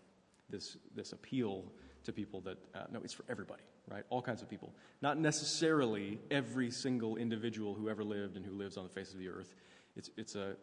this, 0.49 0.78
this 0.94 1.12
appeal 1.12 1.64
to 2.04 2.12
people 2.12 2.40
that, 2.42 2.56
uh, 2.75 2.84
no, 2.90 3.00
it's 3.02 3.12
for 3.12 3.25
everybody, 3.28 3.64
right? 3.88 4.04
All 4.08 4.23
kinds 4.23 4.40
of 4.40 4.49
people. 4.49 4.73
Not 5.02 5.18
necessarily 5.18 6.20
every 6.30 6.70
single 6.70 7.16
individual 7.16 7.75
who 7.75 7.90
ever 7.90 8.04
lived 8.04 8.37
and 8.37 8.46
who 8.46 8.52
lives 8.52 8.76
on 8.76 8.84
the 8.84 8.90
face 8.90 9.12
of 9.12 9.18
the 9.18 9.28
earth. 9.28 9.54
It's, 9.96 10.11
it's, 10.16 10.37
a, 10.37 10.56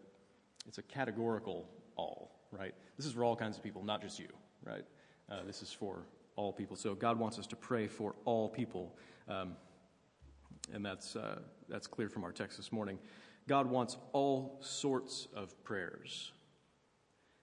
it's 0.68 0.78
a 0.78 0.84
categorical 0.84 1.68
all, 1.98 2.32
right? 2.52 2.74
This 2.98 3.06
is 3.06 3.12
for 3.12 3.24
all 3.24 3.36
kinds 3.36 3.58
of 3.58 3.64
people, 3.64 3.84
not 3.84 4.02
just 4.02 4.18
you, 4.18 4.30
right? 4.66 4.86
Uh, 5.30 5.44
this 5.46 5.62
is 5.62 5.72
for 5.72 6.04
all 6.36 6.54
people. 6.54 6.76
So 6.76 6.96
God 6.96 7.20
wants 7.20 7.40
us 7.40 7.48
to 7.48 7.56
pray 7.56 7.88
for 7.88 8.16
all 8.26 8.50
people. 8.50 8.96
Um, 9.28 9.56
and 10.74 10.86
that's, 10.86 11.16
uh, 11.16 11.40
that's 11.70 11.88
clear 11.88 12.10
from 12.10 12.24
our 12.24 12.32
text 12.32 12.58
this 12.58 12.72
morning. 12.72 12.98
God 13.48 13.66
wants 13.66 13.98
all 14.14 14.60
sorts 14.62 15.28
of 15.36 15.62
prayers 15.64 16.32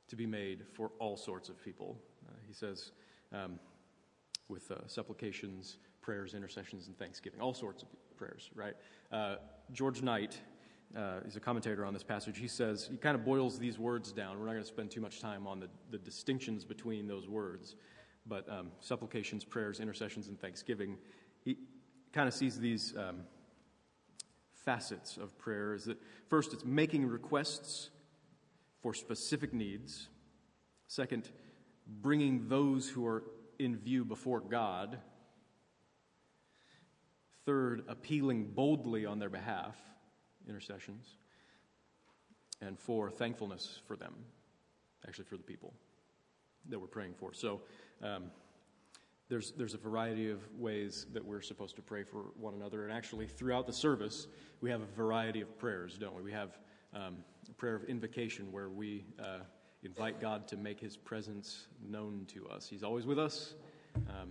to 0.08 0.16
be 0.16 0.26
made 0.26 0.64
for 0.72 0.90
all 0.98 1.16
sorts 1.16 1.48
of 1.48 1.62
people. 1.62 1.98
Uh, 2.26 2.32
he 2.46 2.54
says, 2.54 2.92
um, 3.32 3.58
with 4.48 4.70
uh, 4.70 4.76
supplications, 4.86 5.78
prayers, 6.00 6.34
intercessions, 6.34 6.86
and 6.86 6.98
thanksgiving, 6.98 7.40
all 7.40 7.52
sorts 7.52 7.82
of 7.82 7.88
prayers, 8.16 8.50
right? 8.54 8.74
Uh, 9.12 9.36
George 9.72 10.02
Knight 10.02 10.38
uh, 10.96 11.20
is 11.26 11.36
a 11.36 11.40
commentator 11.40 11.84
on 11.84 11.92
this 11.92 12.02
passage. 12.02 12.38
He 12.38 12.48
says, 12.48 12.88
he 12.90 12.96
kind 12.96 13.14
of 13.14 13.24
boils 13.24 13.58
these 13.58 13.78
words 13.78 14.12
down. 14.12 14.38
We're 14.38 14.46
not 14.46 14.52
going 14.52 14.62
to 14.62 14.68
spend 14.68 14.90
too 14.90 15.02
much 15.02 15.20
time 15.20 15.46
on 15.46 15.60
the, 15.60 15.68
the 15.90 15.98
distinctions 15.98 16.64
between 16.64 17.06
those 17.06 17.28
words 17.28 17.76
but 18.28 18.48
um, 18.50 18.70
supplications, 18.80 19.44
prayers, 19.44 19.80
intercessions, 19.80 20.28
and 20.28 20.38
thanksgiving. 20.40 20.98
He 21.44 21.56
kind 22.12 22.28
of 22.28 22.34
sees 22.34 22.58
these 22.58 22.94
um, 22.96 23.22
facets 24.64 25.16
of 25.16 25.36
prayer 25.38 25.74
is 25.74 25.84
that 25.86 25.98
first, 26.28 26.52
it's 26.52 26.64
making 26.64 27.06
requests 27.06 27.90
for 28.82 28.92
specific 28.92 29.52
needs. 29.52 30.08
Second, 30.86 31.30
bringing 31.86 32.48
those 32.48 32.88
who 32.88 33.06
are 33.06 33.24
in 33.58 33.76
view 33.76 34.04
before 34.04 34.40
God. 34.40 34.98
Third, 37.46 37.84
appealing 37.88 38.50
boldly 38.54 39.06
on 39.06 39.18
their 39.18 39.30
behalf, 39.30 39.76
intercessions. 40.46 41.16
And 42.60 42.78
four, 42.78 43.10
thankfulness 43.10 43.80
for 43.86 43.96
them, 43.96 44.14
actually 45.06 45.24
for 45.24 45.36
the 45.36 45.42
people 45.44 45.72
that 46.68 46.78
we're 46.78 46.88
praying 46.88 47.14
for. 47.14 47.32
So 47.32 47.62
um, 48.02 48.24
there's, 49.28 49.52
there's 49.52 49.74
a 49.74 49.78
variety 49.78 50.30
of 50.30 50.40
ways 50.58 51.06
that 51.12 51.24
we're 51.24 51.42
supposed 51.42 51.76
to 51.76 51.82
pray 51.82 52.02
for 52.02 52.26
one 52.38 52.54
another. 52.54 52.84
And 52.84 52.92
actually, 52.92 53.26
throughout 53.26 53.66
the 53.66 53.72
service, 53.72 54.26
we 54.60 54.70
have 54.70 54.80
a 54.80 54.86
variety 54.96 55.40
of 55.42 55.58
prayers, 55.58 55.98
don't 55.98 56.14
we? 56.14 56.22
We 56.22 56.32
have 56.32 56.58
um, 56.94 57.16
a 57.48 57.52
prayer 57.52 57.74
of 57.74 57.84
invocation 57.84 58.50
where 58.50 58.70
we 58.70 59.04
uh, 59.20 59.40
invite 59.82 60.20
God 60.20 60.48
to 60.48 60.56
make 60.56 60.80
his 60.80 60.96
presence 60.96 61.66
known 61.86 62.24
to 62.28 62.48
us. 62.48 62.68
He's 62.68 62.82
always 62.82 63.06
with 63.06 63.18
us, 63.18 63.54
um, 64.08 64.30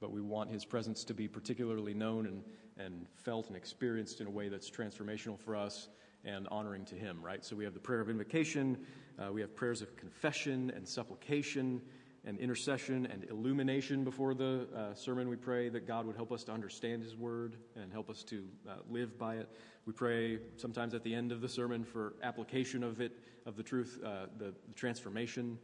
but 0.00 0.10
we 0.10 0.22
want 0.22 0.50
his 0.50 0.64
presence 0.64 1.04
to 1.04 1.14
be 1.14 1.28
particularly 1.28 1.92
known 1.92 2.26
and, 2.26 2.42
and 2.78 3.06
felt 3.14 3.48
and 3.48 3.56
experienced 3.56 4.20
in 4.22 4.26
a 4.26 4.30
way 4.30 4.48
that's 4.48 4.70
transformational 4.70 5.38
for 5.38 5.54
us 5.54 5.88
and 6.24 6.48
honoring 6.48 6.84
to 6.86 6.94
him, 6.94 7.18
right? 7.22 7.44
So 7.44 7.54
we 7.54 7.64
have 7.64 7.74
the 7.74 7.80
prayer 7.80 8.00
of 8.00 8.08
invocation, 8.08 8.78
uh, 9.18 9.30
we 9.32 9.42
have 9.42 9.54
prayers 9.54 9.82
of 9.82 9.96
confession 9.96 10.72
and 10.74 10.88
supplication 10.88 11.82
and 12.26 12.38
intercession 12.38 13.06
and 13.06 13.24
illumination 13.30 14.02
before 14.02 14.34
the 14.34 14.66
uh, 14.76 14.94
sermon. 14.94 15.28
We 15.28 15.36
pray 15.36 15.68
that 15.68 15.86
God 15.86 16.06
would 16.06 16.16
help 16.16 16.32
us 16.32 16.42
to 16.44 16.52
understand 16.52 17.02
His 17.02 17.16
Word 17.16 17.56
and 17.76 17.92
help 17.92 18.10
us 18.10 18.24
to 18.24 18.44
uh, 18.68 18.72
live 18.90 19.16
by 19.16 19.36
it. 19.36 19.48
We 19.86 19.92
pray 19.92 20.40
sometimes 20.56 20.92
at 20.92 21.04
the 21.04 21.14
end 21.14 21.30
of 21.30 21.40
the 21.40 21.48
sermon 21.48 21.84
for 21.84 22.14
application 22.22 22.82
of 22.82 23.00
it, 23.00 23.12
of 23.46 23.56
the 23.56 23.62
truth, 23.62 24.00
uh, 24.04 24.26
the, 24.36 24.46
the, 24.66 24.74
transformation 24.74 25.56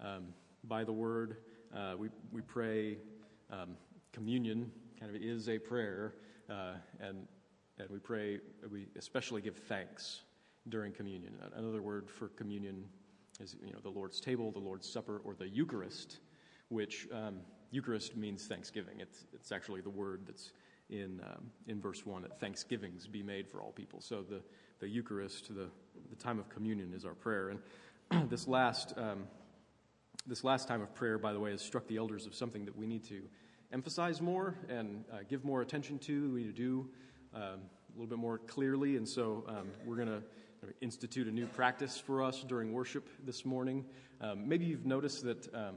um, 0.00 0.28
by 0.64 0.82
the 0.82 0.92
Word. 0.92 1.36
Uh, 1.76 1.94
we, 1.98 2.08
we 2.32 2.40
pray 2.40 2.96
um, 3.50 3.76
communion 4.12 4.72
kind 4.98 5.14
of 5.14 5.20
is 5.20 5.48
a 5.48 5.58
prayer, 5.58 6.14
uh, 6.48 6.74
and, 7.00 7.26
and 7.78 7.90
we 7.90 7.98
pray, 7.98 8.40
we 8.70 8.86
especially 8.96 9.42
give 9.42 9.56
thanks 9.56 10.22
during 10.68 10.92
communion. 10.92 11.34
Another 11.54 11.82
word 11.82 12.10
for 12.10 12.28
communion 12.28 12.84
is 13.40 13.56
you 13.64 13.72
know 13.72 13.78
the 13.82 13.90
Lord's 13.90 14.20
table, 14.20 14.50
the 14.52 14.58
Lord's 14.58 14.88
supper, 14.88 15.20
or 15.24 15.34
the 15.34 15.48
Eucharist, 15.48 16.20
which 16.68 17.06
um, 17.12 17.40
Eucharist 17.70 18.16
means 18.16 18.46
Thanksgiving. 18.46 19.00
It's 19.00 19.26
it's 19.32 19.52
actually 19.52 19.80
the 19.80 19.90
word 19.90 20.22
that's 20.26 20.52
in 20.88 21.20
um, 21.24 21.50
in 21.66 21.80
verse 21.80 22.06
one 22.06 22.22
that 22.22 22.38
Thanksgivings 22.40 23.06
be 23.06 23.22
made 23.22 23.48
for 23.48 23.60
all 23.60 23.72
people. 23.72 24.00
So 24.00 24.22
the 24.22 24.40
the 24.80 24.88
Eucharist, 24.88 25.48
the 25.48 25.68
the 26.10 26.16
time 26.16 26.38
of 26.38 26.48
communion, 26.48 26.92
is 26.94 27.04
our 27.04 27.14
prayer. 27.14 27.50
And 28.10 28.30
this 28.30 28.46
last 28.46 28.94
um, 28.96 29.24
this 30.26 30.44
last 30.44 30.68
time 30.68 30.82
of 30.82 30.94
prayer, 30.94 31.18
by 31.18 31.32
the 31.32 31.40
way, 31.40 31.50
has 31.50 31.62
struck 31.62 31.86
the 31.86 31.96
elders 31.96 32.26
of 32.26 32.34
something 32.34 32.64
that 32.64 32.76
we 32.76 32.86
need 32.86 33.04
to 33.04 33.22
emphasize 33.72 34.20
more 34.20 34.56
and 34.68 35.04
uh, 35.12 35.18
give 35.28 35.44
more 35.44 35.62
attention 35.62 35.98
to. 35.98 36.32
We 36.32 36.42
need 36.42 36.56
to 36.56 36.62
do 36.62 36.88
um, 37.34 37.42
a 37.42 37.92
little 37.92 38.06
bit 38.06 38.18
more 38.18 38.38
clearly, 38.38 38.96
and 38.96 39.08
so 39.08 39.44
um, 39.48 39.68
we're 39.84 39.96
going 39.96 40.08
to 40.08 40.22
institute 40.80 41.26
a 41.26 41.30
new 41.30 41.46
practice 41.46 41.98
for 41.98 42.22
us 42.22 42.44
during 42.46 42.72
worship 42.72 43.08
this 43.24 43.44
morning. 43.44 43.84
Um, 44.20 44.48
maybe 44.48 44.64
you've 44.64 44.86
noticed 44.86 45.24
that 45.24 45.54
um, 45.54 45.76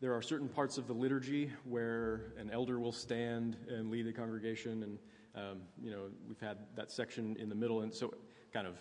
there 0.00 0.14
are 0.14 0.22
certain 0.22 0.48
parts 0.48 0.78
of 0.78 0.86
the 0.86 0.92
liturgy 0.92 1.50
where 1.64 2.32
an 2.38 2.50
elder 2.50 2.78
will 2.78 2.92
stand 2.92 3.56
and 3.68 3.90
lead 3.90 4.06
the 4.06 4.12
congregation, 4.12 4.82
and 4.82 4.98
um, 5.34 5.60
you 5.82 5.90
know 5.90 6.04
we've 6.26 6.40
had 6.40 6.58
that 6.76 6.90
section 6.90 7.36
in 7.38 7.48
the 7.48 7.54
middle, 7.54 7.80
and 7.80 7.92
so 7.92 8.14
kind 8.52 8.66
of 8.66 8.76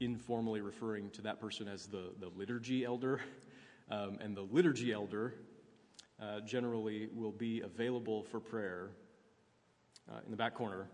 informally 0.00 0.60
referring 0.60 1.10
to 1.10 1.22
that 1.22 1.40
person 1.40 1.68
as 1.68 1.86
the 1.86 2.12
the 2.20 2.28
liturgy 2.36 2.84
elder, 2.84 3.20
um, 3.90 4.18
and 4.20 4.36
the 4.36 4.46
liturgy 4.50 4.92
elder 4.92 5.34
uh, 6.20 6.40
generally 6.40 7.08
will 7.14 7.32
be 7.32 7.60
available 7.60 8.22
for 8.22 8.40
prayer 8.40 8.90
uh, 10.10 10.20
in 10.24 10.30
the 10.30 10.36
back 10.36 10.54
corner. 10.54 10.88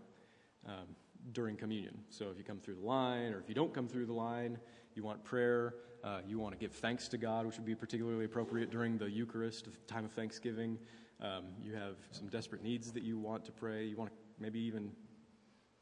Um, 0.65 0.95
during 1.31 1.55
communion. 1.55 1.97
So 2.09 2.29
if 2.29 2.37
you 2.37 2.43
come 2.43 2.59
through 2.59 2.75
the 2.75 2.85
line, 2.85 3.33
or 3.33 3.39
if 3.39 3.47
you 3.47 3.55
don't 3.55 3.73
come 3.73 3.87
through 3.87 4.05
the 4.05 4.13
line, 4.13 4.57
you 4.95 5.03
want 5.03 5.23
prayer, 5.23 5.75
uh, 6.03 6.19
you 6.27 6.37
want 6.37 6.53
to 6.53 6.59
give 6.59 6.73
thanks 6.73 7.07
to 7.09 7.17
God, 7.17 7.45
which 7.45 7.57
would 7.57 7.65
be 7.65 7.75
particularly 7.75 8.25
appropriate 8.25 8.69
during 8.69 8.97
the 8.97 9.09
Eucharist, 9.09 9.69
time 9.87 10.05
of 10.05 10.11
Thanksgiving. 10.11 10.77
Um, 11.21 11.45
you 11.61 11.73
have 11.73 11.95
some 12.11 12.27
desperate 12.27 12.61
needs 12.61 12.91
that 12.91 13.03
you 13.03 13.17
want 13.17 13.45
to 13.45 13.51
pray. 13.51 13.85
You 13.85 13.95
want 13.95 14.11
to 14.11 14.17
maybe 14.39 14.59
even 14.59 14.91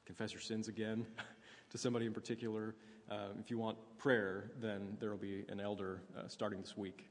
confess 0.06 0.32
your 0.32 0.42
sins 0.42 0.68
again 0.68 1.06
to 1.72 1.78
somebody 1.78 2.06
in 2.06 2.14
particular. 2.14 2.76
Um, 3.10 3.40
if 3.40 3.50
you 3.50 3.58
want 3.58 3.78
prayer, 3.98 4.52
then 4.60 4.96
there 5.00 5.10
will 5.10 5.18
be 5.18 5.46
an 5.50 5.60
elder 5.60 6.02
uh, 6.18 6.28
starting 6.28 6.62
this 6.62 6.78
week 6.78 7.08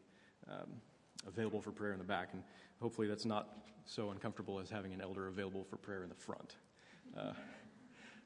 um, 0.49 0.69
available 1.27 1.61
for 1.61 1.73
prayer 1.73 1.93
in 1.93 1.99
the 1.99 2.05
back. 2.05 2.31
And 2.33 2.43
hopefully 2.81 3.09
that's 3.09 3.25
not 3.25 3.49
so 3.85 4.11
uncomfortable 4.11 4.61
as 4.61 4.71
having 4.71 4.93
an 4.93 5.01
elder 5.01 5.29
available 5.29 5.65
for 5.65 5.77
prayer 5.77 6.03
in 6.03 6.09
the 6.09 6.15
front. 6.15 6.57
Uh, 7.19 7.33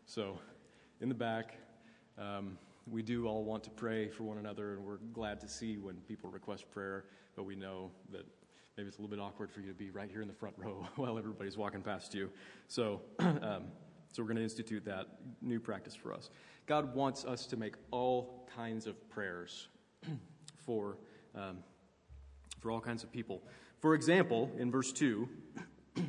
so, 0.06 0.38
in 1.00 1.08
the 1.08 1.14
back, 1.14 1.56
um, 2.18 2.58
we 2.90 3.02
do 3.02 3.26
all 3.26 3.42
want 3.42 3.64
to 3.64 3.70
pray 3.70 4.08
for 4.08 4.25
one 4.25 4.37
another, 4.37 4.75
and 4.75 4.84
we're 4.84 4.99
glad 5.14 5.40
to 5.40 5.49
see 5.49 5.78
when 5.78 5.96
people 6.06 6.30
request 6.30 6.70
prayer, 6.70 7.06
but 7.34 7.44
we 7.44 7.56
know 7.56 7.90
that 8.12 8.26
maybe 8.76 8.88
it's 8.88 8.99
a 8.99 9.00
little 9.00 9.16
bit 9.16 9.23
awkward 9.23 9.50
for 9.50 9.61
you 9.61 9.68
to 9.68 9.75
be 9.75 9.90
right 9.90 10.11
here 10.11 10.20
in 10.20 10.28
the 10.28 10.34
front 10.34 10.54
row 10.58 10.87
while 10.96 11.16
everybody's 11.16 11.56
walking 11.56 11.80
past 11.80 12.14
you. 12.14 12.30
So, 12.68 13.00
um, 13.18 13.64
so 14.12 14.23
we're 14.23 14.28
going 14.28 14.37
to 14.37 14.42
institute 14.42 14.84
that 14.84 15.08
new 15.40 15.58
practice 15.58 15.94
for 15.94 16.12
us. 16.12 16.28
God 16.66 16.94
wants 16.94 17.25
us 17.25 17.46
to 17.46 17.56
make 17.56 17.75
all 17.90 18.46
kinds 18.54 18.87
of 18.87 19.08
prayers 19.08 19.68
for, 20.66 20.99
um, 21.34 21.58
for 22.61 22.70
all 22.70 22.80
kinds 22.80 23.02
of 23.02 23.11
people. 23.11 23.42
For 23.80 23.94
example, 23.94 24.50
in 24.58 24.70
verse 24.70 24.92
2, 24.92 25.28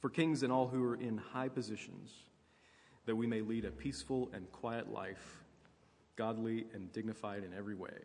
for 0.00 0.08
kings 0.08 0.42
and 0.42 0.50
all 0.50 0.66
who 0.66 0.82
are 0.82 0.96
in 0.96 1.18
high 1.18 1.48
positions 1.48 2.24
that 3.06 3.16
we 3.16 3.26
may 3.26 3.40
lead 3.40 3.64
a 3.64 3.70
peaceful 3.70 4.30
and 4.32 4.50
quiet 4.52 4.92
life, 4.92 5.44
godly 6.16 6.66
and 6.72 6.92
dignified 6.92 7.44
in 7.44 7.52
every 7.52 7.74
way. 7.74 7.98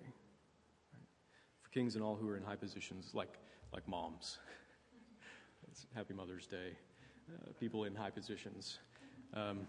For 1.62 1.70
kings 1.72 1.96
and 1.96 2.04
all 2.04 2.16
who 2.16 2.28
are 2.28 2.38
in 2.38 2.44
high 2.44 2.56
positions, 2.56 3.12
like, 3.14 3.38
like 3.74 3.88
moms. 3.88 4.40
Happy 5.96 6.14
Mother's 6.14 6.48
Day. 6.48 6.78
Uh, 7.32 7.52
people 7.60 7.86
in 7.86 7.96
high 7.96 8.10
positions. 8.10 8.80
Um, 9.34 9.68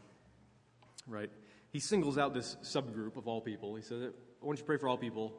right? 1.06 1.30
He 1.72 1.78
singles 1.78 2.18
out 2.18 2.34
this 2.34 2.56
subgroup 2.62 3.16
of 3.16 3.28
all 3.28 3.40
people. 3.40 3.76
He 3.76 3.82
says, 3.82 4.02
I 4.02 4.46
want 4.46 4.58
you 4.58 4.62
to 4.62 4.66
pray 4.66 4.78
for 4.78 4.88
all 4.88 4.98
people. 4.98 5.34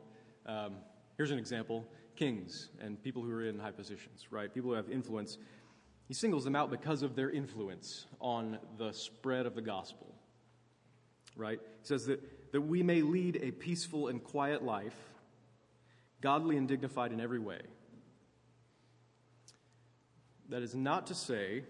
Um, 0.45 0.75
here's 1.17 1.31
an 1.31 1.39
example 1.39 1.85
kings 2.15 2.69
and 2.79 3.01
people 3.01 3.23
who 3.23 3.31
are 3.31 3.45
in 3.45 3.57
high 3.57 3.71
positions, 3.71 4.27
right? 4.29 4.53
People 4.53 4.71
who 4.71 4.75
have 4.75 4.89
influence. 4.89 5.37
He 6.11 6.15
singles 6.15 6.43
them 6.43 6.57
out 6.57 6.69
because 6.69 7.03
of 7.03 7.15
their 7.15 7.29
influence 7.29 8.05
on 8.19 8.59
the 8.77 8.91
spread 8.91 9.45
of 9.45 9.55
the 9.55 9.61
gospel. 9.61 10.13
Right? 11.37 11.57
He 11.61 11.87
says 11.87 12.07
that, 12.07 12.51
that 12.51 12.59
we 12.59 12.83
may 12.83 13.01
lead 13.01 13.39
a 13.41 13.51
peaceful 13.51 14.09
and 14.09 14.21
quiet 14.21 14.61
life, 14.61 14.97
godly 16.19 16.57
and 16.57 16.67
dignified 16.67 17.13
in 17.13 17.21
every 17.21 17.39
way. 17.39 17.61
That 20.49 20.63
is 20.63 20.75
not 20.75 21.07
to 21.07 21.15
say, 21.15 21.63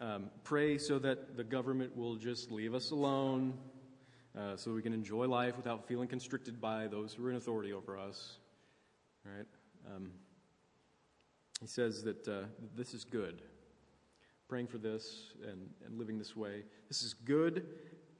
um, 0.00 0.30
pray 0.42 0.76
so 0.76 0.98
that 0.98 1.36
the 1.36 1.44
government 1.44 1.96
will 1.96 2.16
just 2.16 2.50
leave 2.50 2.74
us 2.74 2.90
alone, 2.90 3.54
uh, 4.36 4.56
so 4.56 4.72
we 4.72 4.82
can 4.82 4.92
enjoy 4.92 5.28
life 5.28 5.56
without 5.56 5.86
feeling 5.86 6.08
constricted 6.08 6.60
by 6.60 6.88
those 6.88 7.14
who 7.14 7.24
are 7.26 7.30
in 7.30 7.36
authority 7.36 7.72
over 7.72 7.96
us. 7.96 8.38
Right? 9.24 9.46
Um, 9.94 10.10
he 11.62 11.68
says 11.68 12.02
that 12.02 12.26
uh, 12.26 12.40
this 12.76 12.92
is 12.92 13.04
good. 13.04 13.40
Praying 14.48 14.66
for 14.66 14.78
this 14.78 15.32
and, 15.48 15.68
and 15.86 15.96
living 15.96 16.18
this 16.18 16.36
way. 16.36 16.64
This 16.88 17.04
is 17.04 17.14
good 17.14 17.64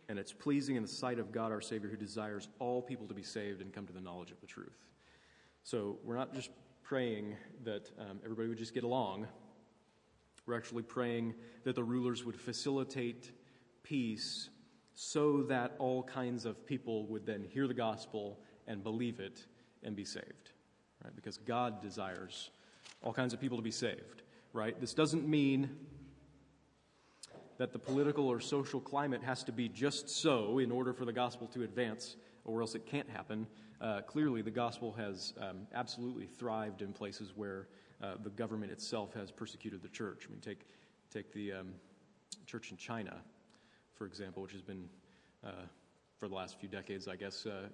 and 0.09 0.17
it's 0.17 0.33
pleasing 0.33 0.77
in 0.77 0.83
the 0.83 0.89
sight 0.89 1.19
of 1.19 1.33
God 1.33 1.51
our 1.51 1.61
Savior 1.61 1.91
who 1.91 1.97
desires 1.97 2.49
all 2.61 2.81
people 2.81 3.07
to 3.09 3.15
be 3.15 3.25
saved 3.25 3.61
and 3.61 3.73
come 3.73 3.85
to 3.89 3.93
the 3.93 4.01
knowledge 4.01 4.31
of 4.31 4.41
the 4.41 4.47
truth. 4.47 4.79
So 5.65 5.99
we're 6.05 6.15
not 6.15 6.33
just 6.33 6.51
praying 6.85 7.35
that 7.65 7.91
um, 7.99 8.21
everybody 8.23 8.49
would 8.49 8.59
just 8.59 8.75
get 8.75 8.85
along. 8.85 9.27
We're 10.47 10.57
actually 10.57 10.85
praying 10.85 11.35
that 11.65 11.75
the 11.75 11.85
rulers 11.85 12.25
would 12.25 12.39
facilitate 12.39 13.33
peace 13.83 14.51
so 14.95 15.43
that 15.49 15.75
all 15.81 16.05
kinds 16.05 16.45
of 16.45 16.65
people 16.65 17.07
would 17.07 17.27
then 17.27 17.43
hear 17.43 17.67
the 17.67 17.75
gospel 17.75 18.39
and 18.69 18.85
believe 18.85 19.19
it 19.19 19.47
and 19.83 19.97
be 19.97 20.05
saved. 20.05 20.53
Right? 21.03 21.15
Because 21.17 21.39
God 21.39 21.83
desires 21.83 22.51
all 23.03 23.13
kinds 23.13 23.33
of 23.35 23.41
people 23.41 23.59
to 23.59 23.63
be 23.63 23.71
saved, 23.71 24.23
right? 24.53 24.79
This 24.81 24.95
doesn't 24.95 25.27
mean 25.29 25.71
that 27.59 27.73
the 27.73 27.79
political 27.79 28.29
or 28.29 28.41
social 28.41 28.81
climate 28.81 29.23
has 29.23 29.45
to 29.45 29.53
be 29.53 29.69
just 29.69 30.09
so 30.09 30.59
in 30.59 30.71
order 30.71 30.93
for 30.93 31.05
the 31.05 31.13
gospel 31.13 31.47
to 31.49 31.63
advance, 31.63 32.17
or 32.45 32.61
else 32.61 32.75
it 32.75 32.87
can't 32.87 33.09
happen. 33.09 33.47
Uh, 33.81 34.01
clearly, 34.01 34.43
the 34.43 34.51
gospel 34.51 34.93
has 34.93 35.35
um, 35.41 35.67
absolutely 35.75 36.27
thrived 36.27 36.83
in 36.83 36.93
places 36.93 37.33
where 37.37 37.69
uh, 38.03 38.15
the 38.23 38.31
government 38.31 38.73
itself 38.73 39.13
has 39.15 39.31
persecuted 39.31 39.83
the 39.83 39.89
church. 39.89 40.25
I 40.27 40.31
mean, 40.33 40.41
take, 40.41 40.67
take 41.13 41.33
the 41.33 41.53
um, 41.53 41.69
church 42.47 42.71
in 42.71 42.77
China, 42.77 43.17
for 43.95 44.07
example, 44.07 44.43
which 44.43 44.53
has 44.53 44.63
been, 44.63 44.89
uh, 45.45 45.67
for 46.19 46.29
the 46.29 46.35
last 46.35 46.59
few 46.59 46.69
decades, 46.69 47.07
I 47.07 47.17
guess, 47.17 47.47
uh, 47.47 47.69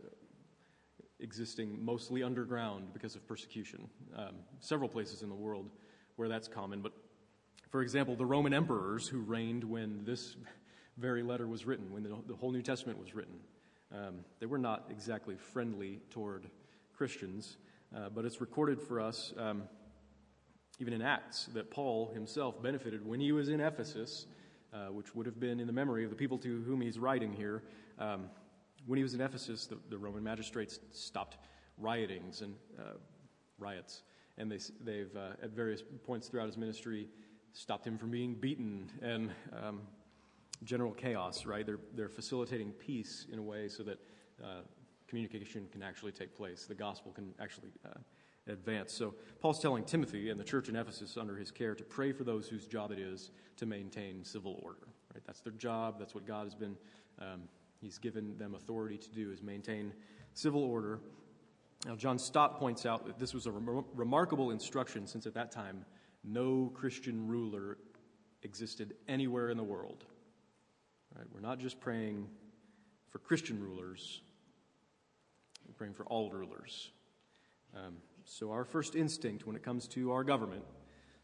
existing 1.21 1.85
mostly 1.85 2.23
underground 2.23 2.93
because 2.93 3.15
of 3.15 3.27
persecution. 3.27 3.89
Um, 4.17 4.37
several 4.61 4.89
places 4.89 5.23
in 5.23 5.29
the 5.29 5.35
world 5.35 5.71
where 6.17 6.29
that's 6.29 6.49
common. 6.49 6.81
But 6.81 6.93
for 7.71 7.83
example, 7.83 8.17
the 8.17 8.27
Roman 8.27 8.55
emperors 8.55 9.07
who 9.09 9.19
reigned 9.19 9.65
when 9.65 10.05
this 10.05 10.37
very 10.97 11.23
letter 11.23 11.47
was 11.47 11.67
written, 11.67 11.93
when 11.93 12.03
the, 12.03 12.17
the 12.27 12.35
whole 12.35 12.51
New 12.51 12.63
Testament 12.63 12.99
was 12.99 13.15
written, 13.15 13.35
um, 13.93 14.17
they 14.41 14.47
were 14.47 14.59
not 14.59 14.87
exactly 14.91 15.37
friendly 15.37 16.01
toward 16.11 16.49
Christians. 16.95 17.57
Uh, 17.95 18.09
but 18.15 18.25
it's 18.25 18.41
recorded 18.41 18.81
for 18.81 19.01
us, 19.01 19.33
um, 19.39 19.63
even 20.79 20.93
in 20.93 21.01
Acts, 21.01 21.47
that 21.55 21.71
Paul 21.71 22.11
himself 22.13 22.63
benefited 22.63 23.07
when 23.07 23.19
he 23.19 23.33
was 23.33 23.49
in 23.49 23.61
Ephesus, 23.61 24.27
uh, 24.75 24.87
which 24.87 25.15
would 25.15 25.25
have 25.25 25.41
been 25.41 25.59
in 25.59 25.67
the 25.67 25.73
memory 25.73 26.05
of 26.05 26.11
the 26.11 26.17
people 26.17 26.37
to 26.39 26.63
whom 26.63 26.83
he's 26.83 26.99
writing 26.99 27.33
here. 27.33 27.63
Um, 27.99 28.29
when 28.89 28.97
he 28.97 29.03
was 29.03 29.13
in 29.13 29.21
Ephesus, 29.21 29.67
the, 29.67 29.77
the 29.91 29.99
Roman 29.99 30.25
magistrates 30.25 30.81
stopped 30.93 31.37
riotings 31.77 32.41
and 32.41 32.55
uh, 32.79 32.95
riots, 33.59 34.03
and 34.39 34.51
they, 34.51 34.59
they've 34.83 35.15
uh, 35.15 35.35
at 35.43 35.51
various 35.51 35.83
points 36.05 36.27
throughout 36.27 36.47
his 36.47 36.57
ministry 36.57 37.07
stopped 37.53 37.87
him 37.87 37.99
from 37.99 38.11
being 38.11 38.35
beaten 38.35 38.91
and 39.03 39.31
um, 39.63 39.83
general 40.65 40.93
chaos. 40.93 41.45
Right? 41.45 41.67
They're 41.67 41.81
they're 41.95 42.09
facilitating 42.09 42.73
peace 42.73 43.27
in 43.31 43.39
a 43.39 43.43
way 43.43 43.69
so 43.69 43.83
that 43.83 43.99
uh, 44.43 44.63
communication 45.07 45.69
can 45.71 45.83
actually 45.83 46.13
take 46.13 46.35
place. 46.35 46.65
The 46.65 46.75
gospel 46.75 47.13
can 47.13 47.35
actually 47.39 47.69
uh, 47.85 47.99
advance. 48.51 48.95
So 48.95 49.15
Paul's 49.41 49.61
telling 49.61 49.85
Timothy 49.85 50.31
and 50.31 50.41
the 50.41 50.45
church 50.45 50.71
in 50.71 50.77
Ephesus 50.77 51.19
under 51.19 51.37
his 51.37 51.51
care 51.51 51.75
to 51.75 51.85
pray 51.85 52.13
for 52.13 52.25
those 52.25 52.49
whose 52.49 52.67
job 52.67 52.91
it 52.91 52.99
is 52.99 53.33
to 53.59 53.67
maintain 53.67 54.25
civil 54.25 54.59
order. 54.63 54.89
Right? 55.13 55.23
That's 55.27 55.41
their 55.41 55.53
job. 55.53 55.97
That's 55.99 56.15
what 56.15 56.27
God 56.27 56.45
has 56.45 56.55
been 56.55 56.77
um, 57.21 57.43
he's 57.81 57.99
given 57.99 58.37
them 58.39 58.55
authority 58.55 58.99
to 58.99 59.11
do 59.11 59.31
is 59.31 59.43
maintain 59.43 59.93
civil 60.35 60.63
order. 60.63 61.01
Now, 61.87 61.97
John 61.97 62.19
Stott 62.19 62.59
points 62.59 62.87
out 62.87 63.07
that 63.07 63.19
this 63.19 63.35
was 63.35 63.47
a 63.47 63.51
rem- 63.51 63.85
remarkable 63.95 64.51
instruction 64.51 65.07
since 65.07 65.27
at 65.27 65.35
that 65.35 65.53
time 65.53 65.85
no 66.25 66.71
Christian 66.75 67.29
ruler 67.29 67.79
existed 68.43 68.95
anywhere 69.07 69.51
in 69.51 69.57
the 69.57 69.65
world. 69.65 70.05
Right? 71.17 71.27
We're 71.33 71.41
not 71.41 71.59
just 71.59 71.81
praying 71.81 72.29
for 73.09 73.19
Christian 73.19 73.63
rulers, 73.63 74.21
we're 75.67 75.75
praying 75.75 75.95
for 75.95 76.05
all 76.07 76.31
rulers. 76.31 76.91
Um, 77.75 77.97
so, 78.25 78.51
our 78.51 78.65
first 78.65 78.95
instinct 78.95 79.47
when 79.47 79.57
it 79.57 79.63
comes 79.63 79.89
to 79.89 80.13
our 80.13 80.25
government 80.25 80.65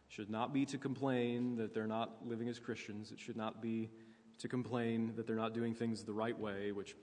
should 0.08 0.30
not 0.30 0.52
be 0.52 0.64
to 0.66 0.78
complain 0.78 1.56
that 1.56 1.74
they're 1.74 1.86
not 1.86 2.26
living 2.26 2.48
as 2.48 2.58
Christians. 2.58 3.10
It 3.12 3.18
should 3.18 3.36
not 3.36 3.60
be 3.60 3.90
to 4.38 4.48
complain 4.48 5.12
that 5.16 5.26
they're 5.26 5.36
not 5.36 5.54
doing 5.54 5.74
things 5.74 6.04
the 6.04 6.12
right 6.12 6.38
way, 6.38 6.72
which 6.72 6.94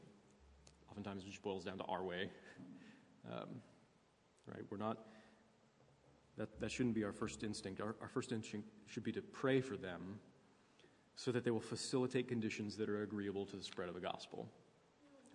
oftentimes 0.89 1.23
just 1.23 1.41
boils 1.41 1.63
down 1.63 1.77
to 1.77 1.83
our 1.85 2.03
way. 2.03 2.29
Um, 3.31 3.61
right? 4.47 4.63
We're 4.69 4.77
not, 4.77 4.97
that, 6.37 6.59
that 6.59 6.71
shouldn't 6.71 6.95
be 6.95 7.03
our 7.03 7.13
first 7.13 7.43
instinct. 7.43 7.81
Our, 7.81 7.95
our 8.01 8.07
first 8.07 8.31
instinct 8.31 8.67
should 8.87 9.03
be 9.03 9.11
to 9.13 9.21
pray 9.21 9.61
for 9.61 9.77
them 9.77 10.19
so 11.15 11.31
that 11.31 11.43
they 11.43 11.51
will 11.51 11.59
facilitate 11.59 12.27
conditions 12.27 12.75
that 12.77 12.89
are 12.89 13.03
agreeable 13.03 13.45
to 13.45 13.55
the 13.55 13.63
spread 13.63 13.89
of 13.89 13.95
the 13.95 14.01
gospel. 14.01 14.49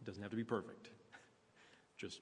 It 0.01 0.05
doesn't 0.05 0.23
have 0.23 0.31
to 0.31 0.37
be 0.37 0.45
perfect, 0.45 0.91
just 1.97 2.21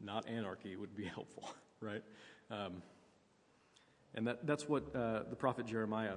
not 0.00 0.28
anarchy 0.28 0.76
would 0.76 0.96
be 0.96 1.04
helpful, 1.14 1.48
right? 1.80 2.02
Um, 2.50 2.82
and 4.14 4.26
that, 4.26 4.46
that's 4.46 4.68
what 4.68 4.94
uh, 4.94 5.24
the 5.28 5.36
prophet 5.36 5.66
Jeremiah 5.66 6.14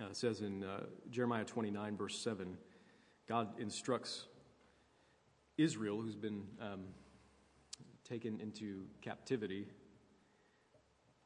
uh, 0.00 0.06
it 0.06 0.16
says 0.16 0.40
in 0.40 0.64
uh, 0.64 0.84
Jeremiah 1.10 1.44
29, 1.44 1.96
verse 1.96 2.18
7, 2.18 2.56
God 3.28 3.48
instructs 3.60 4.26
Israel, 5.56 6.00
who's 6.00 6.16
been 6.16 6.42
um, 6.60 6.80
taken 8.08 8.40
into 8.40 8.84
captivity. 9.02 9.66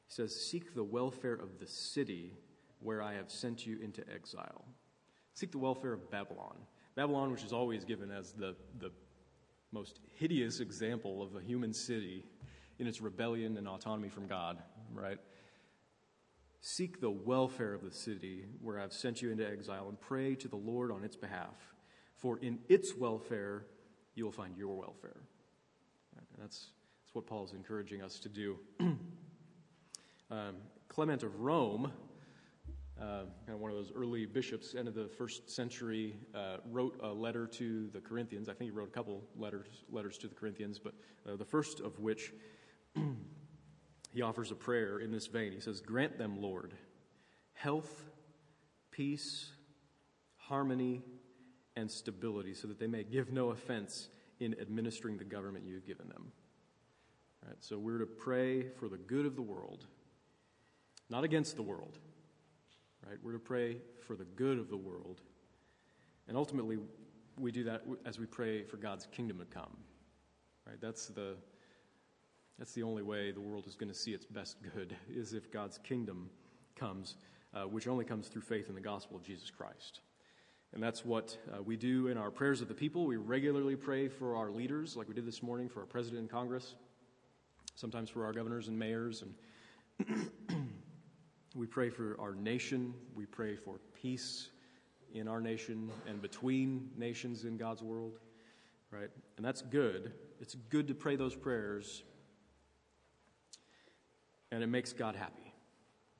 He 0.06 0.12
says, 0.12 0.34
Seek 0.34 0.74
the 0.74 0.84
welfare 0.84 1.34
of 1.34 1.58
the 1.58 1.66
city 1.66 2.34
where 2.80 3.02
I 3.02 3.14
have 3.14 3.30
sent 3.30 3.66
you 3.66 3.78
into 3.82 4.02
exile. 4.12 4.64
Seek 5.34 5.50
the 5.50 5.58
welfare 5.58 5.92
of 5.92 6.10
Babylon. 6.10 6.56
Babylon, 6.94 7.30
which 7.30 7.44
is 7.44 7.52
always 7.52 7.84
given 7.84 8.10
as 8.10 8.32
the, 8.32 8.54
the 8.80 8.90
most 9.72 10.00
hideous 10.14 10.60
example 10.60 11.22
of 11.22 11.36
a 11.36 11.40
human 11.40 11.72
city 11.72 12.24
in 12.78 12.86
its 12.86 13.00
rebellion 13.00 13.56
and 13.56 13.66
autonomy 13.66 14.08
from 14.08 14.26
God, 14.26 14.58
right? 14.92 15.18
Seek 16.60 17.00
the 17.00 17.10
welfare 17.10 17.72
of 17.72 17.82
the 17.82 17.90
city 17.90 18.46
where 18.60 18.80
I've 18.80 18.92
sent 18.92 19.22
you 19.22 19.30
into 19.30 19.48
exile 19.48 19.88
and 19.88 20.00
pray 20.00 20.34
to 20.36 20.48
the 20.48 20.56
Lord 20.56 20.90
on 20.90 21.04
its 21.04 21.16
behalf. 21.16 21.74
For 22.16 22.38
in 22.38 22.58
its 22.68 22.96
welfare, 22.96 23.66
you 24.16 24.24
will 24.24 24.32
find 24.32 24.56
your 24.56 24.76
welfare. 24.76 25.20
That's, 26.38 26.70
that's 27.04 27.12
what 27.12 27.26
Paul 27.26 27.44
is 27.44 27.52
encouraging 27.52 28.02
us 28.02 28.18
to 28.20 28.28
do. 28.28 28.58
um, 30.30 30.56
Clement 30.88 31.22
of 31.22 31.38
Rome, 31.40 31.92
uh, 33.00 33.02
kind 33.46 33.54
of 33.54 33.60
one 33.60 33.70
of 33.70 33.76
those 33.76 33.92
early 33.94 34.26
bishops, 34.26 34.74
end 34.76 34.88
of 34.88 34.94
the 34.94 35.06
first 35.06 35.48
century, 35.48 36.16
uh, 36.34 36.56
wrote 36.70 36.98
a 37.02 37.08
letter 37.08 37.46
to 37.46 37.88
the 37.92 38.00
Corinthians. 38.00 38.48
I 38.48 38.52
think 38.54 38.72
he 38.72 38.76
wrote 38.76 38.88
a 38.88 38.92
couple 38.92 39.22
letters, 39.36 39.84
letters 39.90 40.18
to 40.18 40.28
the 40.28 40.34
Corinthians, 40.34 40.80
but 40.80 40.94
uh, 41.24 41.36
the 41.36 41.44
first 41.44 41.78
of 41.78 42.00
which 42.00 42.32
he 44.18 44.22
offers 44.22 44.50
a 44.50 44.56
prayer 44.56 44.98
in 44.98 45.12
this 45.12 45.28
vein. 45.28 45.52
He 45.52 45.60
says, 45.60 45.80
Grant 45.80 46.18
them, 46.18 46.42
Lord, 46.42 46.74
health, 47.52 48.02
peace, 48.90 49.52
harmony, 50.38 51.02
and 51.76 51.88
stability, 51.88 52.52
so 52.52 52.66
that 52.66 52.80
they 52.80 52.88
may 52.88 53.04
give 53.04 53.30
no 53.30 53.50
offense 53.50 54.08
in 54.40 54.56
administering 54.60 55.18
the 55.18 55.24
government 55.24 55.66
you've 55.68 55.86
given 55.86 56.08
them. 56.08 56.32
Right. 57.46 57.54
so 57.60 57.78
we're 57.78 57.98
to 57.98 58.06
pray 58.06 58.70
for 58.80 58.88
the 58.88 58.96
good 58.96 59.24
of 59.24 59.36
the 59.36 59.42
world, 59.42 59.86
not 61.08 61.22
against 61.22 61.54
the 61.54 61.62
world. 61.62 61.96
Right? 63.08 63.18
We're 63.22 63.34
to 63.34 63.38
pray 63.38 63.76
for 64.04 64.16
the 64.16 64.24
good 64.24 64.58
of 64.58 64.68
the 64.68 64.76
world. 64.76 65.20
And 66.26 66.36
ultimately, 66.36 66.78
we 67.38 67.52
do 67.52 67.62
that 67.64 67.84
as 68.04 68.18
we 68.18 68.26
pray 68.26 68.64
for 68.64 68.78
God's 68.78 69.06
kingdom 69.12 69.38
to 69.38 69.44
come. 69.44 69.76
Right? 70.66 70.80
That's 70.80 71.06
the 71.06 71.36
that's 72.58 72.72
the 72.72 72.82
only 72.82 73.02
way 73.02 73.30
the 73.30 73.40
world 73.40 73.66
is 73.66 73.76
going 73.76 73.90
to 73.90 73.98
see 73.98 74.12
its 74.12 74.26
best 74.26 74.56
good, 74.74 74.96
is 75.14 75.32
if 75.32 75.50
God's 75.50 75.78
kingdom 75.78 76.30
comes, 76.76 77.16
uh, 77.54 77.62
which 77.62 77.86
only 77.86 78.04
comes 78.04 78.28
through 78.28 78.42
faith 78.42 78.68
in 78.68 78.74
the 78.74 78.80
gospel 78.80 79.16
of 79.16 79.22
Jesus 79.22 79.50
Christ. 79.50 80.00
And 80.74 80.82
that's 80.82 81.04
what 81.04 81.38
uh, 81.52 81.62
we 81.62 81.76
do 81.76 82.08
in 82.08 82.18
our 82.18 82.30
prayers 82.30 82.60
of 82.60 82.68
the 82.68 82.74
people. 82.74 83.06
We 83.06 83.16
regularly 83.16 83.76
pray 83.76 84.08
for 84.08 84.36
our 84.36 84.50
leaders, 84.50 84.96
like 84.96 85.08
we 85.08 85.14
did 85.14 85.26
this 85.26 85.42
morning 85.42 85.68
for 85.68 85.80
our 85.80 85.86
president 85.86 86.20
and 86.20 86.30
Congress, 86.30 86.74
sometimes 87.74 88.10
for 88.10 88.26
our 88.26 88.32
governors 88.32 88.68
and 88.68 88.78
mayors. 88.78 89.22
And 89.22 90.30
We 91.58 91.66
pray 91.66 91.90
for 91.90 92.16
our 92.20 92.36
nation. 92.36 92.94
We 93.16 93.26
pray 93.26 93.56
for 93.56 93.80
peace 94.00 94.50
in 95.12 95.26
our 95.26 95.40
nation 95.40 95.90
and 96.06 96.22
between 96.22 96.90
nations 96.96 97.44
in 97.44 97.56
God's 97.56 97.82
world, 97.82 98.20
right? 98.92 99.08
And 99.36 99.44
that's 99.44 99.62
good. 99.62 100.12
It's 100.40 100.54
good 100.54 100.86
to 100.86 100.94
pray 100.94 101.16
those 101.16 101.34
prayers, 101.34 102.04
and 104.50 104.62
it 104.62 104.68
makes 104.68 104.92
God 104.92 105.14
happy, 105.14 105.52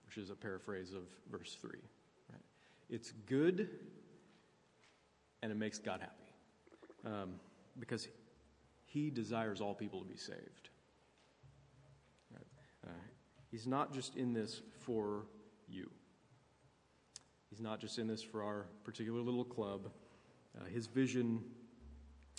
which 0.07 0.19
is 0.19 0.31
a 0.31 0.35
paraphrase 0.35 0.93
of 0.93 1.05
verse 1.31 1.57
3. 1.61 1.71
Right? 2.31 2.41
It's 2.91 3.13
good, 3.27 3.69
and 5.43 5.53
it 5.53 5.57
makes 5.57 5.79
God 5.79 6.01
happy 6.01 6.33
um, 7.07 7.35
because 7.79 8.09
He 8.85 9.11
desires 9.11 9.61
all 9.61 9.75
people 9.75 10.01
to 10.01 10.07
be 10.07 10.17
saved. 10.17 10.69
Right? 12.33 12.47
Uh, 12.87 12.93
he's 13.51 13.67
not 13.67 13.93
just 13.93 14.17
in 14.17 14.33
this 14.33 14.61
for 14.81 15.25
you. 15.69 15.91
He's 17.51 17.61
not 17.61 17.81
just 17.81 17.99
in 17.99 18.07
this 18.07 18.23
for 18.23 18.43
our 18.43 18.67
particular 18.85 19.21
little 19.21 19.45
club. 19.45 19.91
Uh, 20.59 20.65
his 20.67 20.87
vision 20.87 21.43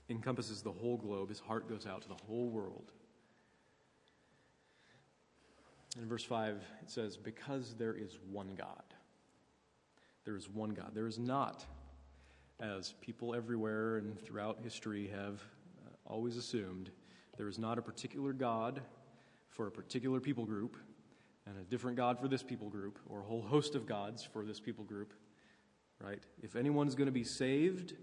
encompasses 0.10 0.62
the 0.62 0.72
whole 0.72 0.98
globe. 0.98 1.30
His 1.30 1.40
heart 1.40 1.68
goes 1.68 1.86
out 1.86 2.02
to 2.04 2.08
the 2.08 2.18
whole 2.28 2.50
world. 2.50 2.92
In 6.00 6.08
verse 6.08 6.24
5, 6.24 6.64
it 6.82 6.90
says, 6.90 7.18
Because 7.18 7.76
there 7.78 7.94
is 7.94 8.18
one 8.32 8.56
God. 8.56 8.84
There 10.24 10.38
is 10.38 10.50
one 10.50 10.70
God. 10.70 10.92
There 10.94 11.08
is 11.08 11.20
not, 11.20 11.66
as 12.62 12.94
people 13.02 13.36
everywhere 13.36 13.98
and 13.98 14.18
throughout 14.18 14.60
history 14.64 15.10
have 15.14 15.42
uh, 15.86 15.90
always 16.06 16.38
assumed, 16.38 16.90
there 17.38 17.50
is 17.50 17.60
not 17.60 17.78
a 17.78 17.82
particular 17.82 18.32
God 18.32 18.82
for 19.50 19.68
a 19.68 19.72
particular 19.72 20.22
people 20.22 20.46
group 20.46 20.78
and 21.46 21.58
a 21.58 21.64
different 21.64 21.98
God 21.98 22.18
for 22.18 22.30
this 22.30 22.44
people 22.44 22.70
group, 22.70 23.00
or 23.10 23.20
a 23.20 23.24
whole 23.24 23.42
host 23.42 23.76
of 23.76 23.86
gods 23.86 24.24
for 24.24 24.46
this 24.46 24.60
people 24.60 24.86
group, 24.86 25.14
right? 26.00 26.24
If 26.42 26.56
anyone's 26.56 26.96
going 26.96 27.08
to 27.08 27.12
be 27.12 27.24
saved, 27.24 27.96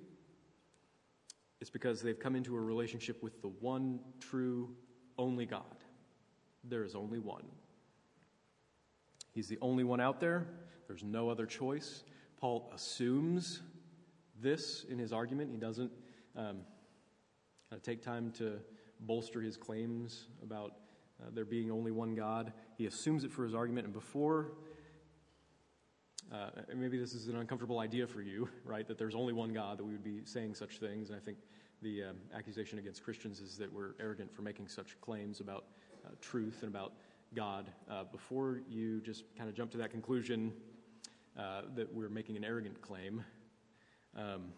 it's 1.61 1.71
because 1.71 2.03
they've 2.03 2.19
come 2.19 2.37
into 2.37 2.57
a 2.57 2.61
relationship 2.61 3.23
with 3.23 3.41
the 3.41 3.49
one 3.49 4.01
true, 4.21 4.75
only 5.17 5.47
God. 5.47 5.77
There 6.65 6.85
is 6.85 6.95
only 6.95 7.21
one. 7.21 7.45
He's 9.37 9.49
the 9.49 9.59
only 9.61 9.85
one 9.85 10.01
out 10.01 10.19
there. 10.19 10.47
There's 10.89 11.05
no 11.05 11.29
other 11.29 11.45
choice. 11.45 12.05
Paul 12.41 12.73
assumes 12.75 13.61
this 14.41 14.87
in 14.89 14.99
his 14.99 15.13
argument. 15.13 15.51
He 15.51 15.59
doesn't 15.59 15.93
um, 16.35 16.61
take 17.83 18.01
time 18.01 18.33
to 18.39 18.55
bolster 19.01 19.43
his 19.43 19.59
claims 19.59 20.29
about 20.43 20.77
uh, 21.21 21.29
there 21.35 21.45
being 21.45 21.71
only 21.71 21.91
one 21.91 22.15
God. 22.15 22.55
He 22.79 22.87
assumes 22.87 23.25
it 23.25 23.31
for 23.31 23.45
his 23.45 23.55
argument, 23.55 23.85
and 23.85 23.93
before, 23.93 24.53
uh, 26.33 26.49
maybe 26.75 26.97
this 26.97 27.13
is 27.13 27.29
an 27.29 27.37
uncomfortable 27.37 27.81
idea 27.81 28.07
for 28.07 28.23
you, 28.23 28.49
right, 28.65 28.89
that 28.89 28.97
there's 28.97 29.15
only 29.15 29.35
one 29.35 29.53
God, 29.53 29.77
that 29.77 29.85
we 29.85 29.93
would 29.93 30.05
be 30.05 30.23
saying 30.25 30.55
such 30.55 30.79
things. 30.79 31.11
And 31.11 31.19
I 31.19 31.21
think 31.21 31.37
the 31.83 32.05
um, 32.05 32.17
accusation 32.35 32.79
against 32.79 33.05
Christians 33.05 33.41
is 33.41 33.59
that 33.59 33.71
we're 33.71 33.97
arrogant 34.01 34.35
for 34.35 34.41
making 34.41 34.69
such 34.69 34.99
claims 35.03 35.41
about 35.41 35.67
uh, 36.07 36.13
truth 36.23 36.63
and 36.63 36.75
about 36.75 36.95
God. 37.35 37.71
Uh, 37.91 38.05
before 38.05 38.61
you 38.69 39.01
just 39.01 39.25
kind 39.37 39.49
of 39.49 39.55
jump 39.55 39.71
to 39.73 39.79
that 39.79 39.91
conclusion 39.91 40.53
uh, 41.39 41.63
that 41.75 41.93
we're 41.93 42.09
making 42.09 42.37
an 42.37 42.45
arrogant 42.45 42.81
claim, 42.81 43.25
um, 44.17 44.53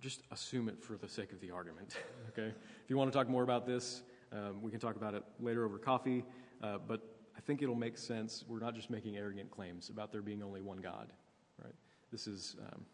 just 0.00 0.22
assume 0.30 0.68
it 0.68 0.82
for 0.82 0.96
the 0.96 1.08
sake 1.08 1.32
of 1.32 1.40
the 1.40 1.50
argument, 1.50 1.96
okay? 2.28 2.48
If 2.48 2.88
you 2.88 2.96
want 2.96 3.12
to 3.12 3.18
talk 3.18 3.28
more 3.28 3.42
about 3.42 3.66
this, 3.66 4.02
um, 4.32 4.62
we 4.62 4.70
can 4.70 4.80
talk 4.80 4.96
about 4.96 5.14
it 5.14 5.24
later 5.40 5.64
over 5.64 5.78
coffee, 5.78 6.24
uh, 6.62 6.78
but 6.86 7.02
I 7.36 7.40
think 7.40 7.62
it'll 7.62 7.74
make 7.74 7.98
sense. 7.98 8.44
We're 8.46 8.60
not 8.60 8.74
just 8.74 8.90
making 8.90 9.16
arrogant 9.16 9.50
claims 9.50 9.90
about 9.90 10.12
there 10.12 10.22
being 10.22 10.42
only 10.42 10.60
one 10.60 10.78
God, 10.78 11.12
right? 11.62 11.74
This 12.10 12.26
is, 12.26 12.56
um, 12.72 12.84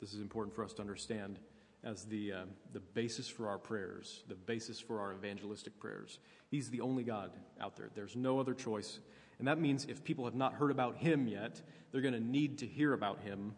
this 0.00 0.12
is 0.12 0.20
important 0.20 0.54
for 0.54 0.64
us 0.64 0.72
to 0.74 0.82
understand 0.82 1.38
as 1.84 2.04
the, 2.04 2.32
uh, 2.32 2.44
the 2.72 2.80
basis 2.80 3.28
for 3.28 3.48
our 3.48 3.58
prayers, 3.58 4.24
the 4.28 4.34
basis 4.34 4.80
for 4.80 5.00
our 5.00 5.12
evangelistic 5.12 5.78
prayers. 5.78 6.18
He's 6.50 6.70
the 6.70 6.80
only 6.80 7.04
God 7.04 7.30
out 7.60 7.76
there. 7.76 7.90
There's 7.94 8.16
no 8.16 8.40
other 8.40 8.54
choice. 8.54 9.00
And 9.38 9.48
that 9.48 9.60
means 9.60 9.84
if 9.84 10.02
people 10.02 10.24
have 10.24 10.34
not 10.34 10.54
heard 10.54 10.70
about 10.70 10.96
Him 10.96 11.28
yet, 11.28 11.60
they're 11.92 12.00
going 12.00 12.14
to 12.14 12.20
need 12.20 12.58
to 12.58 12.66
hear 12.66 12.92
about 12.92 13.20
Him. 13.20 13.54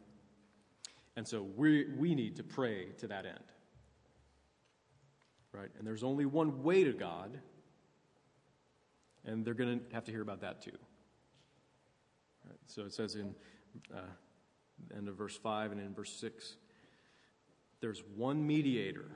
And 1.17 1.27
so 1.27 1.47
we, 1.57 1.87
we 1.97 2.15
need 2.15 2.37
to 2.37 2.43
pray 2.43 2.87
to 2.99 3.09
that 3.09 3.27
end 3.27 3.45
right? 5.57 5.71
And 5.79 5.87
there's 5.87 6.05
only 6.05 6.27
one 6.27 6.63
way 6.63 6.85
to 6.85 6.93
God, 6.93 7.39
and 9.25 9.45
they're 9.45 9.55
going 9.55 9.81
to 9.81 9.95
have 9.95 10.05
to 10.05 10.13
hear 10.13 10.23
about 10.23 10.41
that 10.43 10.63
too. 10.63 10.77
Right? 12.47 12.59
So 12.67 12.83
it 12.83 12.93
says 12.93 13.17
in 13.17 13.35
uh, 13.95 14.01
end 14.97 15.09
of 15.09 15.17
verse 15.17 15.37
5 15.37 15.73
and 15.73 15.81
in 15.81 15.95
verse 15.95 16.13
6 16.21 16.57
there's 17.81 18.03
one 18.15 18.47
mediator 18.47 19.11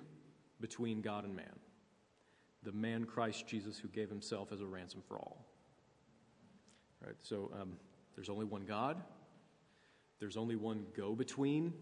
between 0.61 1.01
God 1.01 1.25
and 1.25 1.35
man, 1.35 1.59
the 2.63 2.73
man 2.73 3.05
Christ 3.05 3.47
Jesus 3.47 3.79
who 3.79 3.89
gave 3.89 4.09
himself 4.09 4.53
as 4.53 4.61
a 4.61 4.67
ransom 4.67 5.03
for 5.07 5.19
all. 5.19 5.47
Right? 7.05 7.17
So 7.23 7.51
um, 7.61 7.73
there's 8.15 8.29
only 8.29 8.45
one 8.45 8.67
God, 8.67 9.01
there's 10.19 10.37
only 10.37 10.57
one 10.57 10.85
go 10.97 11.15
between, 11.15 11.73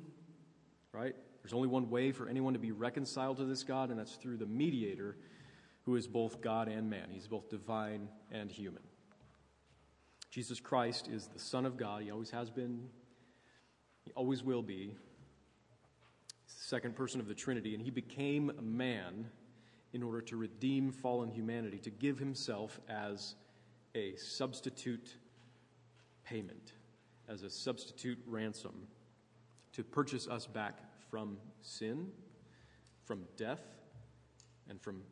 right? 0.93 1.17
There's 1.43 1.53
only 1.53 1.69
one 1.69 1.91
way 1.91 2.13
for 2.13 2.29
anyone 2.29 2.53
to 2.53 2.59
be 2.59 2.73
reconciled 2.73 3.39
to 3.39 3.45
this 3.45 3.65
God, 3.65 3.91
and 3.91 3.99
that's 3.99 4.15
through 4.15 4.37
the 4.37 4.47
mediator 4.47 5.17
who 5.83 5.97
is 5.97 6.07
both 6.07 6.41
God 6.41 6.69
and 6.69 6.91
man. 6.91 7.09
He's 7.11 7.27
both 7.27 7.49
divine 7.49 8.09
and 8.31 8.51
human. 8.51 8.83
Jesus 10.31 10.61
Christ 10.61 11.09
is 11.09 11.27
the 11.29 11.39
Son 11.39 11.65
of 11.65 11.77
God. 11.77 12.03
He 12.03 12.11
always 12.11 12.31
has 12.31 12.51
been, 12.51 12.89
he 14.05 14.13
always 14.13 14.45
will 14.45 14.63
be. 14.63 14.95
Second 16.49 16.97
person 16.97 17.21
of 17.21 17.29
the 17.29 17.35
Trinity, 17.35 17.75
and 17.75 17.83
he 17.83 17.91
became 17.91 18.51
a 18.59 18.63
man 18.63 19.27
in 19.93 20.03
order 20.03 20.21
to 20.23 20.37
redeem 20.37 20.91
fallen 20.91 21.31
humanity, 21.31 21.79
to 21.79 21.91
give 21.91 22.19
himself 22.19 22.81
as 22.89 23.35
a 23.95 24.15
substitute 24.17 25.17
payment, 26.25 26.73
as 27.29 27.43
a 27.43 27.51
substitute 27.51 28.19
ransom, 28.27 28.87
to 29.73 29.85
purchase 29.85 30.27
us 30.27 30.47
back 30.47 30.79
from 31.11 31.39
sin, 31.63 32.09
from 33.05 33.25
death, 33.37 33.63
and 34.69 34.81
from 34.81 35.03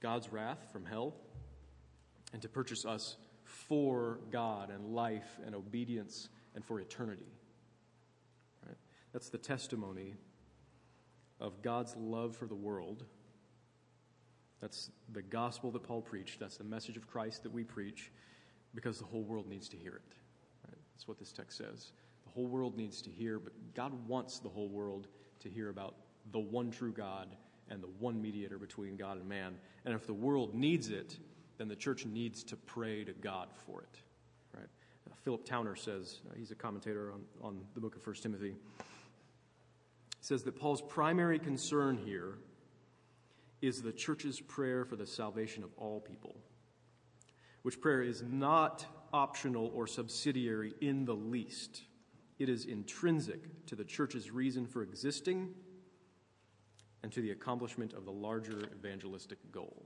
God's 0.00 0.32
wrath, 0.32 0.68
from 0.72 0.86
hell, 0.86 1.14
and 2.32 2.40
to 2.42 2.48
purchase 2.48 2.84
us 2.84 3.16
for 3.42 4.20
God 4.30 4.70
and 4.70 4.94
life 4.94 5.38
and 5.44 5.54
obedience 5.54 6.28
and 6.54 6.64
for 6.64 6.80
eternity. 6.80 7.32
Right? 8.66 8.76
That's 9.12 9.28
the 9.28 9.38
testimony 9.38 10.14
of 11.40 11.62
God's 11.62 11.94
love 11.96 12.36
for 12.36 12.46
the 12.46 12.54
world. 12.54 13.04
That's 14.60 14.90
the 15.12 15.22
gospel 15.22 15.70
that 15.72 15.82
Paul 15.82 16.00
preached. 16.00 16.40
That's 16.40 16.56
the 16.56 16.64
message 16.64 16.96
of 16.96 17.06
Christ 17.06 17.42
that 17.42 17.52
we 17.52 17.64
preach 17.64 18.10
because 18.74 18.98
the 18.98 19.04
whole 19.04 19.22
world 19.22 19.48
needs 19.48 19.68
to 19.70 19.76
hear 19.76 19.94
it. 19.96 20.14
Right? 20.66 20.78
That's 20.94 21.06
what 21.06 21.18
this 21.18 21.32
text 21.32 21.58
says. 21.58 21.92
The 22.24 22.30
whole 22.30 22.46
world 22.46 22.76
needs 22.76 23.02
to 23.02 23.10
hear, 23.10 23.38
but 23.38 23.52
God 23.74 23.92
wants 24.08 24.38
the 24.38 24.48
whole 24.48 24.68
world 24.68 25.08
to 25.40 25.48
hear 25.48 25.68
about 25.68 25.96
the 26.32 26.38
one 26.38 26.70
true 26.70 26.92
God 26.92 27.28
and 27.68 27.82
the 27.82 27.88
one 27.98 28.20
mediator 28.20 28.58
between 28.58 28.96
God 28.96 29.18
and 29.18 29.28
man. 29.28 29.56
And 29.84 29.94
if 29.94 30.06
the 30.06 30.14
world 30.14 30.54
needs 30.54 30.90
it, 30.90 31.18
then 31.58 31.68
the 31.68 31.76
church 31.76 32.06
needs 32.06 32.42
to 32.44 32.56
pray 32.56 33.04
to 33.04 33.12
God 33.12 33.48
for 33.66 33.82
it. 33.82 33.98
Right? 34.54 34.68
Uh, 35.08 35.14
Philip 35.22 35.44
Towner 35.44 35.76
says, 35.76 36.20
uh, 36.28 36.34
he's 36.36 36.50
a 36.50 36.54
commentator 36.54 37.12
on, 37.12 37.20
on 37.42 37.60
the 37.74 37.80
book 37.80 37.96
of 37.96 38.06
1 38.06 38.16
Timothy, 38.16 38.54
says 40.24 40.42
that 40.44 40.58
Paul's 40.58 40.80
primary 40.80 41.38
concern 41.38 41.98
here 41.98 42.38
is 43.60 43.82
the 43.82 43.92
church's 43.92 44.40
prayer 44.40 44.86
for 44.86 44.96
the 44.96 45.06
salvation 45.06 45.62
of 45.62 45.68
all 45.76 46.00
people, 46.00 46.34
which 47.60 47.78
prayer 47.78 48.02
is 48.02 48.22
not 48.26 48.86
optional 49.12 49.70
or 49.74 49.86
subsidiary 49.86 50.72
in 50.80 51.04
the 51.04 51.14
least. 51.14 51.82
It 52.38 52.48
is 52.48 52.64
intrinsic 52.64 53.66
to 53.66 53.76
the 53.76 53.84
church's 53.84 54.30
reason 54.30 54.66
for 54.66 54.82
existing 54.82 55.50
and 57.02 57.12
to 57.12 57.20
the 57.20 57.32
accomplishment 57.32 57.92
of 57.92 58.06
the 58.06 58.10
larger 58.10 58.62
evangelistic 58.78 59.52
goal. 59.52 59.84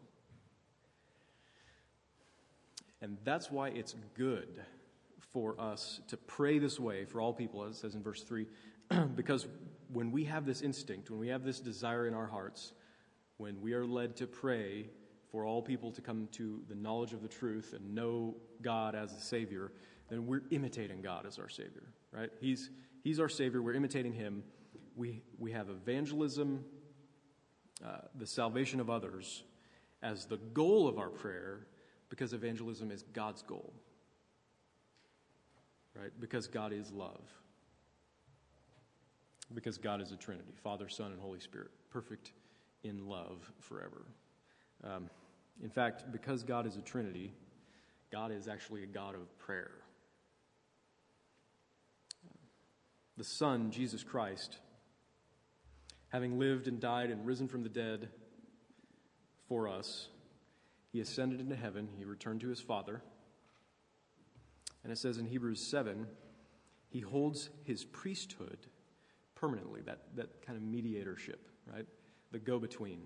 And 3.03 3.19
that's 3.25 3.51
why 3.51 3.71
it's 3.71 3.97
good 4.15 4.65
for 5.33 5.61
us 5.61 6.01
to 6.07 6.17
pray 6.17 6.61
this 6.61 6.79
way 6.79 7.07
for 7.07 7.21
all 7.21 7.33
people, 7.33 7.65
as 7.65 7.75
it 7.75 7.81
says 7.81 7.95
in 7.97 8.05
verse 8.05 8.23
3, 8.23 8.47
because 9.17 9.49
when 9.93 10.11
we 10.11 10.25
have 10.25 10.45
this 10.47 10.63
instinct, 10.63 11.11
when 11.11 11.19
we 11.19 11.29
have 11.29 11.45
this 11.45 11.61
desire 11.61 12.07
in 12.07 12.15
our 12.15 12.27
hearts, 12.27 12.73
when 13.37 13.61
we 13.61 13.73
are 13.73 13.87
led 13.87 14.17
to 14.17 14.27
pray 14.27 14.91
for 15.31 15.45
all 15.45 15.63
people 15.63 15.91
to 15.93 16.01
come 16.01 16.29
to 16.33 16.61
the 16.69 16.75
knowledge 16.75 17.13
of 17.13 17.23
the 17.23 17.29
truth 17.29 17.75
and 17.75 17.95
know 17.95 18.35
God 18.63 18.95
as 18.95 19.15
the 19.15 19.21
Savior, 19.21 19.73
then 20.09 20.27
we're 20.27 20.43
imitating 20.51 21.03
God 21.03 21.27
as 21.27 21.39
our 21.39 21.49
Savior, 21.49 21.93
right? 22.13 22.31
He's, 22.41 22.71
he's 23.05 23.21
our 23.21 23.29
Savior. 23.29 23.63
We're 23.63 23.75
imitating 23.75 24.13
Him. 24.13 24.43
We, 24.97 25.23
we 25.39 25.53
have 25.53 25.69
evangelism, 25.69 26.65
uh, 27.87 27.99
the 28.15 28.27
salvation 28.27 28.81
of 28.81 28.91
others, 28.91 29.45
as 30.03 30.27
the 30.27 30.39
goal 30.39 30.89
of 30.89 30.99
our 30.99 31.11
prayer 31.11 31.67
because 32.09 32.33
evangelism 32.33 32.91
is 32.91 33.03
God's 33.13 33.43
goal. 33.43 33.73
right? 35.95 36.11
Because 36.21 36.47
God 36.47 36.73
is 36.73 36.91
love. 36.91 37.23
Because 39.55 39.79
God 39.79 40.01
is 40.01 40.13
a 40.13 40.17
Trinity 40.17 40.53
Father, 40.63 40.89
Son, 40.89 41.13
and 41.13 41.21
Holy 41.21 41.41
Spirit, 41.41 41.71
perfect 41.91 42.33
in 42.83 43.09
love 43.09 43.51
forever. 43.61 44.07
Um, 44.85 45.11
in 45.63 45.71
fact, 45.71 46.13
because 46.13 46.43
God 46.43 46.67
is 46.67 46.77
a 46.77 46.83
Trinity, 46.83 47.33
God 48.13 48.31
is 48.31 48.47
actually 48.47 48.85
a 48.85 48.87
God 48.87 49.15
of 49.15 49.39
prayer. 49.39 49.71
The 53.17 53.25
Son, 53.25 53.71
Jesus 53.71 54.05
Christ, 54.05 54.59
having 56.09 56.39
lived 56.39 56.69
and 56.69 56.79
died 56.79 57.11
and 57.11 57.27
risen 57.27 57.49
from 57.49 57.63
the 57.63 57.69
dead 57.69 58.09
for 59.49 59.67
us, 59.67 60.09
he 60.93 61.01
ascended 61.01 61.41
into 61.41 61.57
heaven, 61.57 61.89
he 61.99 62.05
returned 62.05 62.41
to 62.43 62.49
his 62.49 62.61
Father. 62.61 63.03
And 64.85 64.93
it 64.93 64.99
says 64.99 65.19
in 65.19 65.27
Hebrews 65.27 65.61
7 65.61 66.07
he 66.89 67.01
holds 67.01 67.51
his 67.65 67.85
priesthood 67.85 68.59
permanently, 69.41 69.81
that, 69.83 70.01
that 70.17 70.45
kind 70.45 70.57
of 70.57 70.63
mediatorship, 70.63 71.49
right? 71.73 71.87
The 72.33 72.39
go 72.39 72.59
between 72.59 73.01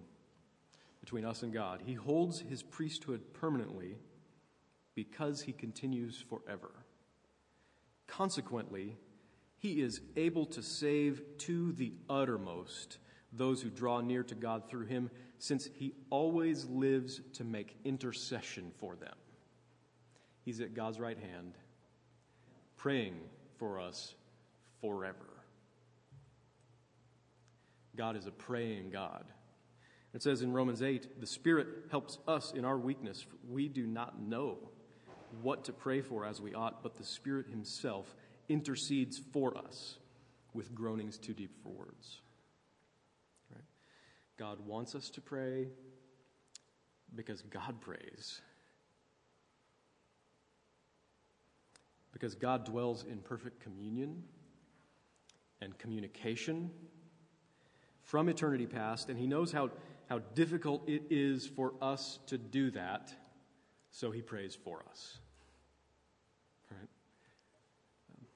between 1.01 1.25
us 1.25 1.43
and 1.43 1.53
God. 1.53 1.83
He 1.85 1.95
holds 1.95 2.41
his 2.41 2.63
priesthood 2.63 3.35
permanently 3.35 3.99
because 4.95 5.43
he 5.43 5.53
continues 5.53 6.25
forever. 6.29 6.71
Consequently, 8.07 8.97
he 9.59 9.81
is 9.81 10.01
able 10.17 10.47
to 10.47 10.63
save 10.63 11.23
to 11.39 11.73
the 11.73 11.93
uttermost 12.09 12.99
those 13.33 13.63
who 13.63 13.71
draw 13.71 14.01
near 14.01 14.23
to 14.23 14.35
God 14.35 14.69
through 14.69 14.87
him, 14.87 15.11
since 15.39 15.69
he 15.75 15.95
always 16.11 16.67
lives 16.67 17.21
to 17.33 17.45
make 17.45 17.77
intercession 17.85 18.71
for 18.79 18.95
them. 18.95 19.15
He's 20.45 20.61
at 20.61 20.75
God's 20.75 21.01
right 21.01 21.19
hand, 21.19 21.55
praying 22.77 23.17
for 23.59 23.81
us 23.81 24.15
forever. 24.81 25.32
God 27.97 28.17
is 28.17 28.27
a 28.27 28.31
praying 28.31 28.91
God. 28.91 29.25
It 30.15 30.23
says 30.23 30.43
in 30.43 30.53
Romans 30.53 30.83
8, 30.83 31.21
the 31.21 31.27
Spirit 31.27 31.67
helps 31.91 32.19
us 32.29 32.53
in 32.55 32.65
our 32.65 32.79
weakness. 32.79 33.25
We 33.49 33.69
do 33.69 33.87
not 33.87 34.21
know 34.21 34.59
what 35.41 35.65
to 35.65 35.73
pray 35.73 36.03
for 36.03 36.27
as 36.27 36.41
we 36.41 36.55
ought, 36.55 36.83
but 36.83 36.97
the 36.97 37.05
Spirit 37.05 37.47
Himself 37.49 38.15
intercedes 38.49 39.19
for 39.33 39.57
us 39.57 39.97
with 40.53 40.75
groanings 40.75 41.17
too 41.17 41.33
deep 41.33 41.57
for 41.63 41.71
words. 41.71 42.21
Right? 43.51 43.65
God 44.39 44.67
wants 44.67 44.95
us 44.95 45.09
to 45.11 45.23
pray 45.23 45.69
because 47.15 47.43
God 47.43 47.81
prays. 47.81 48.41
Because 52.13 52.35
God 52.35 52.67
dwells 52.67 53.05
in 53.05 53.19
perfect 53.19 53.61
communion 53.61 54.23
and 55.63 55.77
communication 55.79 56.71
from 58.13 58.29
eternity 58.29 58.67
past, 58.67 59.09
and 59.09 59.19
He 59.19 59.27
knows 59.27 59.53
how, 59.53 59.71
how 60.11 60.19
difficult 60.35 60.87
it 60.87 61.05
is 61.09 61.47
for 61.47 61.73
us 61.81 62.19
to 62.27 62.37
do 62.37 62.71
that, 62.73 63.11
so 63.91 64.11
He 64.11 64.21
prays 64.21 64.55
for 64.55 64.85
us. 64.91 65.17
Right? 66.71 66.91
Um, 68.13 68.27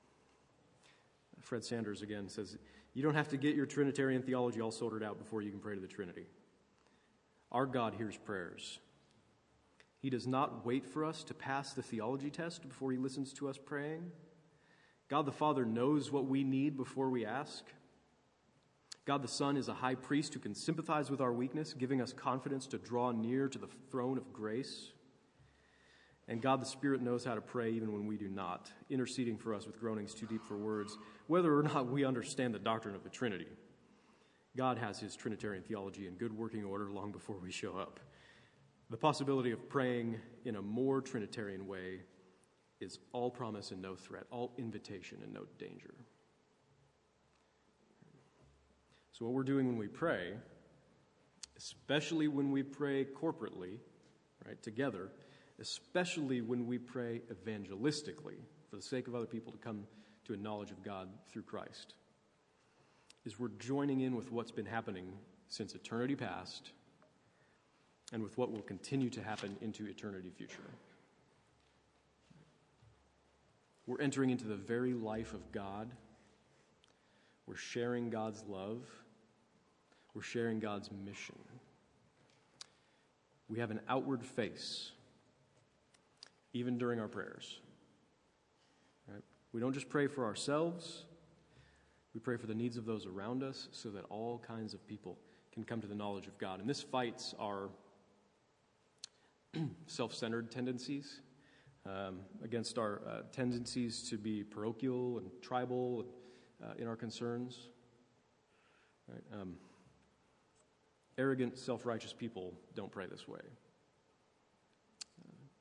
Fred 1.42 1.62
Sanders 1.62 2.00
again 2.00 2.30
says, 2.30 2.56
You 2.94 3.02
don't 3.02 3.16
have 3.16 3.28
to 3.28 3.36
get 3.36 3.54
your 3.54 3.66
Trinitarian 3.66 4.22
theology 4.22 4.62
all 4.62 4.70
sorted 4.70 5.02
out 5.02 5.18
before 5.18 5.42
you 5.42 5.50
can 5.50 5.60
pray 5.60 5.74
to 5.74 5.80
the 5.82 5.86
Trinity. 5.86 6.24
Our 7.52 7.66
God 7.66 7.92
hears 7.98 8.16
prayers. 8.16 8.78
He 9.98 10.08
does 10.08 10.26
not 10.26 10.64
wait 10.64 10.86
for 10.86 11.04
us 11.04 11.22
to 11.24 11.34
pass 11.34 11.74
the 11.74 11.82
theology 11.82 12.30
test 12.30 12.66
before 12.66 12.92
he 12.92 12.96
listens 12.96 13.34
to 13.34 13.46
us 13.50 13.58
praying. 13.58 14.10
God 15.10 15.26
the 15.26 15.32
Father 15.32 15.66
knows 15.66 16.10
what 16.10 16.24
we 16.24 16.44
need 16.44 16.78
before 16.78 17.10
we 17.10 17.26
ask. 17.26 17.62
God 19.06 19.22
the 19.22 19.28
Son 19.28 19.56
is 19.56 19.68
a 19.68 19.74
high 19.74 19.94
priest 19.94 20.34
who 20.34 20.40
can 20.40 20.54
sympathize 20.54 21.10
with 21.10 21.20
our 21.20 21.32
weakness, 21.32 21.72
giving 21.72 22.02
us 22.02 22.12
confidence 22.12 22.66
to 22.66 22.78
draw 22.78 23.12
near 23.12 23.48
to 23.48 23.58
the 23.58 23.68
throne 23.88 24.18
of 24.18 24.32
grace. 24.32 24.90
And 26.26 26.42
God 26.42 26.60
the 26.60 26.66
Spirit 26.66 27.00
knows 27.00 27.24
how 27.24 27.36
to 27.36 27.40
pray 27.40 27.70
even 27.70 27.92
when 27.92 28.06
we 28.06 28.16
do 28.16 28.28
not, 28.28 28.72
interceding 28.90 29.38
for 29.38 29.54
us 29.54 29.64
with 29.64 29.78
groanings 29.78 30.12
too 30.12 30.26
deep 30.26 30.42
for 30.44 30.56
words, 30.56 30.98
whether 31.28 31.56
or 31.56 31.62
not 31.62 31.86
we 31.86 32.04
understand 32.04 32.52
the 32.52 32.58
doctrine 32.58 32.96
of 32.96 33.04
the 33.04 33.08
Trinity. 33.08 33.46
God 34.56 34.76
has 34.76 34.98
his 34.98 35.14
Trinitarian 35.14 35.62
theology 35.62 36.08
in 36.08 36.14
good 36.14 36.36
working 36.36 36.64
order 36.64 36.90
long 36.90 37.12
before 37.12 37.36
we 37.40 37.52
show 37.52 37.78
up. 37.78 38.00
The 38.90 38.96
possibility 38.96 39.52
of 39.52 39.68
praying 39.68 40.16
in 40.44 40.56
a 40.56 40.62
more 40.62 41.00
Trinitarian 41.00 41.68
way 41.68 42.00
is 42.80 42.98
all 43.12 43.30
promise 43.30 43.70
and 43.70 43.80
no 43.80 43.94
threat, 43.94 44.24
all 44.32 44.52
invitation 44.58 45.18
and 45.22 45.32
no 45.32 45.44
danger. 45.58 45.94
So, 49.18 49.24
what 49.24 49.32
we're 49.32 49.44
doing 49.44 49.66
when 49.66 49.78
we 49.78 49.88
pray, 49.88 50.34
especially 51.56 52.28
when 52.28 52.50
we 52.50 52.62
pray 52.62 53.06
corporately, 53.06 53.78
right, 54.44 54.62
together, 54.62 55.08
especially 55.58 56.42
when 56.42 56.66
we 56.66 56.76
pray 56.76 57.22
evangelistically 57.32 58.36
for 58.68 58.76
the 58.76 58.82
sake 58.82 59.08
of 59.08 59.14
other 59.14 59.24
people 59.24 59.52
to 59.52 59.58
come 59.58 59.84
to 60.26 60.34
a 60.34 60.36
knowledge 60.36 60.70
of 60.70 60.82
God 60.82 61.08
through 61.32 61.44
Christ, 61.44 61.94
is 63.24 63.38
we're 63.38 63.48
joining 63.58 64.00
in 64.00 64.14
with 64.16 64.30
what's 64.30 64.50
been 64.50 64.66
happening 64.66 65.10
since 65.48 65.74
eternity 65.74 66.14
past 66.14 66.72
and 68.12 68.22
with 68.22 68.36
what 68.36 68.52
will 68.52 68.60
continue 68.60 69.08
to 69.08 69.22
happen 69.22 69.56
into 69.62 69.86
eternity 69.86 70.30
future. 70.36 70.68
We're 73.86 74.02
entering 74.02 74.28
into 74.28 74.46
the 74.46 74.56
very 74.56 74.92
life 74.92 75.32
of 75.32 75.52
God. 75.52 75.90
We're 77.46 77.56
sharing 77.56 78.10
God's 78.10 78.44
love 78.46 78.82
we're 80.16 80.22
sharing 80.22 80.58
God's 80.58 80.88
mission. 81.04 81.36
We 83.50 83.58
have 83.58 83.70
an 83.70 83.80
outward 83.86 84.24
face, 84.24 84.92
even 86.54 86.78
during 86.78 86.98
our 86.98 87.06
prayers. 87.06 87.60
Right? 89.06 89.22
We 89.52 89.60
don't 89.60 89.74
just 89.74 89.90
pray 89.90 90.06
for 90.06 90.24
ourselves, 90.24 91.04
we 92.14 92.20
pray 92.20 92.38
for 92.38 92.46
the 92.46 92.54
needs 92.54 92.78
of 92.78 92.86
those 92.86 93.04
around 93.04 93.42
us 93.42 93.68
so 93.72 93.90
that 93.90 94.06
all 94.08 94.38
kinds 94.38 94.72
of 94.72 94.86
people 94.86 95.18
can 95.52 95.64
come 95.64 95.82
to 95.82 95.86
the 95.86 95.94
knowledge 95.94 96.26
of 96.26 96.38
God. 96.38 96.60
And 96.60 96.68
this 96.68 96.80
fights 96.80 97.34
our 97.38 97.68
self 99.86 100.14
centered 100.14 100.50
tendencies. 100.50 101.20
Um, 101.84 102.22
against 102.42 102.78
our 102.78 103.00
uh, 103.06 103.20
tendencies 103.30 104.10
to 104.10 104.18
be 104.18 104.42
parochial 104.42 105.18
and 105.18 105.30
tribal 105.40 106.04
uh, 106.60 106.72
in 106.78 106.88
our 106.88 106.96
concerns. 106.96 107.68
Right? 109.08 109.22
Um, 109.40 109.54
Arrogant, 111.18 111.58
self 111.58 111.86
righteous 111.86 112.12
people 112.12 112.52
don't 112.74 112.90
pray 112.90 113.06
this 113.06 113.26
way. 113.26 113.40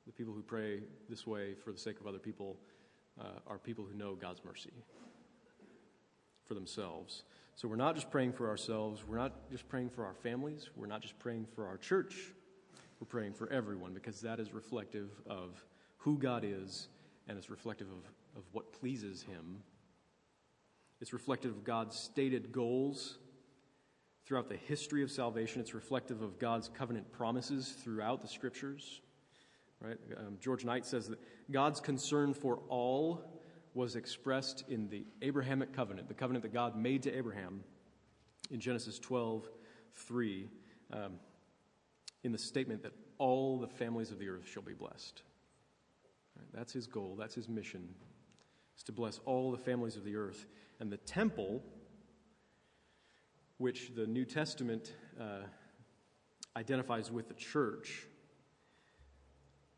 The 0.06 0.12
people 0.12 0.34
who 0.34 0.42
pray 0.42 0.80
this 1.08 1.26
way 1.26 1.54
for 1.54 1.72
the 1.72 1.78
sake 1.78 1.98
of 2.00 2.06
other 2.06 2.18
people 2.18 2.58
uh, 3.20 3.24
are 3.46 3.58
people 3.58 3.84
who 3.84 3.96
know 3.96 4.14
God's 4.14 4.44
mercy 4.44 4.72
for 6.44 6.54
themselves. 6.54 7.24
So 7.56 7.68
we're 7.68 7.76
not 7.76 7.94
just 7.94 8.10
praying 8.10 8.34
for 8.34 8.48
ourselves, 8.48 9.02
we're 9.06 9.16
not 9.16 9.50
just 9.50 9.68
praying 9.68 9.90
for 9.90 10.04
our 10.04 10.14
families, 10.14 10.68
we're 10.76 10.86
not 10.86 11.00
just 11.00 11.18
praying 11.18 11.46
for 11.54 11.66
our 11.66 11.78
church, 11.78 12.32
we're 13.00 13.06
praying 13.06 13.32
for 13.32 13.50
everyone 13.50 13.94
because 13.94 14.20
that 14.20 14.38
is 14.38 14.52
reflective 14.52 15.10
of 15.26 15.64
who 15.96 16.18
God 16.18 16.44
is 16.44 16.88
and 17.28 17.36
it's 17.38 17.50
reflective 17.50 17.88
of, 17.88 18.38
of 18.38 18.44
what 18.52 18.72
pleases 18.72 19.22
Him. 19.22 19.62
It's 21.00 21.12
reflective 21.12 21.50
of 21.50 21.64
God's 21.64 21.98
stated 21.98 22.52
goals 22.52 23.18
throughout 24.26 24.48
the 24.48 24.56
history 24.56 25.02
of 25.02 25.10
salvation. 25.10 25.60
It's 25.60 25.74
reflective 25.74 26.20
of 26.20 26.38
God's 26.38 26.68
covenant 26.68 27.12
promises 27.12 27.76
throughout 27.82 28.20
the 28.20 28.28
scriptures. 28.28 29.00
Right? 29.80 29.98
Um, 30.16 30.38
George 30.40 30.64
Knight 30.64 30.84
says 30.84 31.08
that 31.08 31.18
God's 31.50 31.80
concern 31.80 32.34
for 32.34 32.58
all 32.68 33.22
was 33.74 33.94
expressed 33.94 34.64
in 34.68 34.88
the 34.88 35.04
Abrahamic 35.22 35.72
covenant, 35.72 36.08
the 36.08 36.14
covenant 36.14 36.42
that 36.42 36.52
God 36.52 36.76
made 36.76 37.02
to 37.04 37.16
Abraham 37.16 37.62
in 38.50 38.58
Genesis 38.58 38.98
12 38.98 39.48
3, 39.94 40.48
um, 40.92 41.12
in 42.22 42.32
the 42.32 42.38
statement 42.38 42.82
that 42.82 42.92
all 43.18 43.58
the 43.58 43.66
families 43.66 44.10
of 44.10 44.18
the 44.18 44.28
earth 44.28 44.46
shall 44.46 44.62
be 44.62 44.74
blessed. 44.74 45.22
Right? 46.36 46.48
That's 46.52 46.72
his 46.72 46.86
goal, 46.86 47.16
that's 47.18 47.34
his 47.34 47.48
mission, 47.48 47.88
is 48.76 48.82
to 48.84 48.92
bless 48.92 49.20
all 49.24 49.50
the 49.50 49.58
families 49.58 49.96
of 49.96 50.04
the 50.04 50.16
earth. 50.16 50.46
And 50.80 50.90
the 50.90 50.98
temple 50.98 51.62
which 53.58 53.94
the 53.94 54.06
New 54.06 54.24
Testament 54.24 54.94
uh, 55.20 55.42
identifies 56.56 57.10
with 57.10 57.28
the 57.28 57.34
church, 57.34 58.06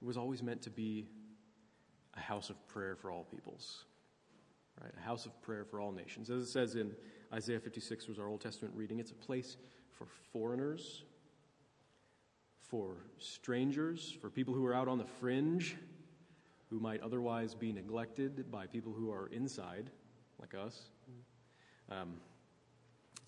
was 0.00 0.16
always 0.16 0.42
meant 0.42 0.62
to 0.62 0.70
be 0.70 1.06
a 2.16 2.20
house 2.20 2.50
of 2.50 2.68
prayer 2.68 2.96
for 2.96 3.10
all 3.10 3.24
peoples, 3.24 3.84
right? 4.80 4.92
A 4.96 5.04
house 5.04 5.26
of 5.26 5.40
prayer 5.42 5.64
for 5.64 5.80
all 5.80 5.92
nations. 5.92 6.30
As 6.30 6.42
it 6.42 6.48
says 6.48 6.74
in 6.74 6.92
Isaiah 7.32 7.60
56, 7.60 8.08
was 8.08 8.18
our 8.18 8.28
Old 8.28 8.40
Testament 8.40 8.74
reading, 8.76 8.98
it's 8.98 9.10
a 9.10 9.14
place 9.14 9.56
for 9.92 10.06
foreigners, 10.32 11.02
for 12.60 12.96
strangers, 13.18 14.16
for 14.20 14.30
people 14.30 14.54
who 14.54 14.64
are 14.66 14.74
out 14.74 14.88
on 14.88 14.98
the 14.98 15.04
fringe, 15.04 15.76
who 16.70 16.78
might 16.78 17.00
otherwise 17.00 17.54
be 17.54 17.72
neglected 17.72 18.50
by 18.50 18.66
people 18.66 18.92
who 18.92 19.10
are 19.10 19.28
inside, 19.28 19.90
like 20.38 20.54
us. 20.54 20.90
Um, 21.90 22.20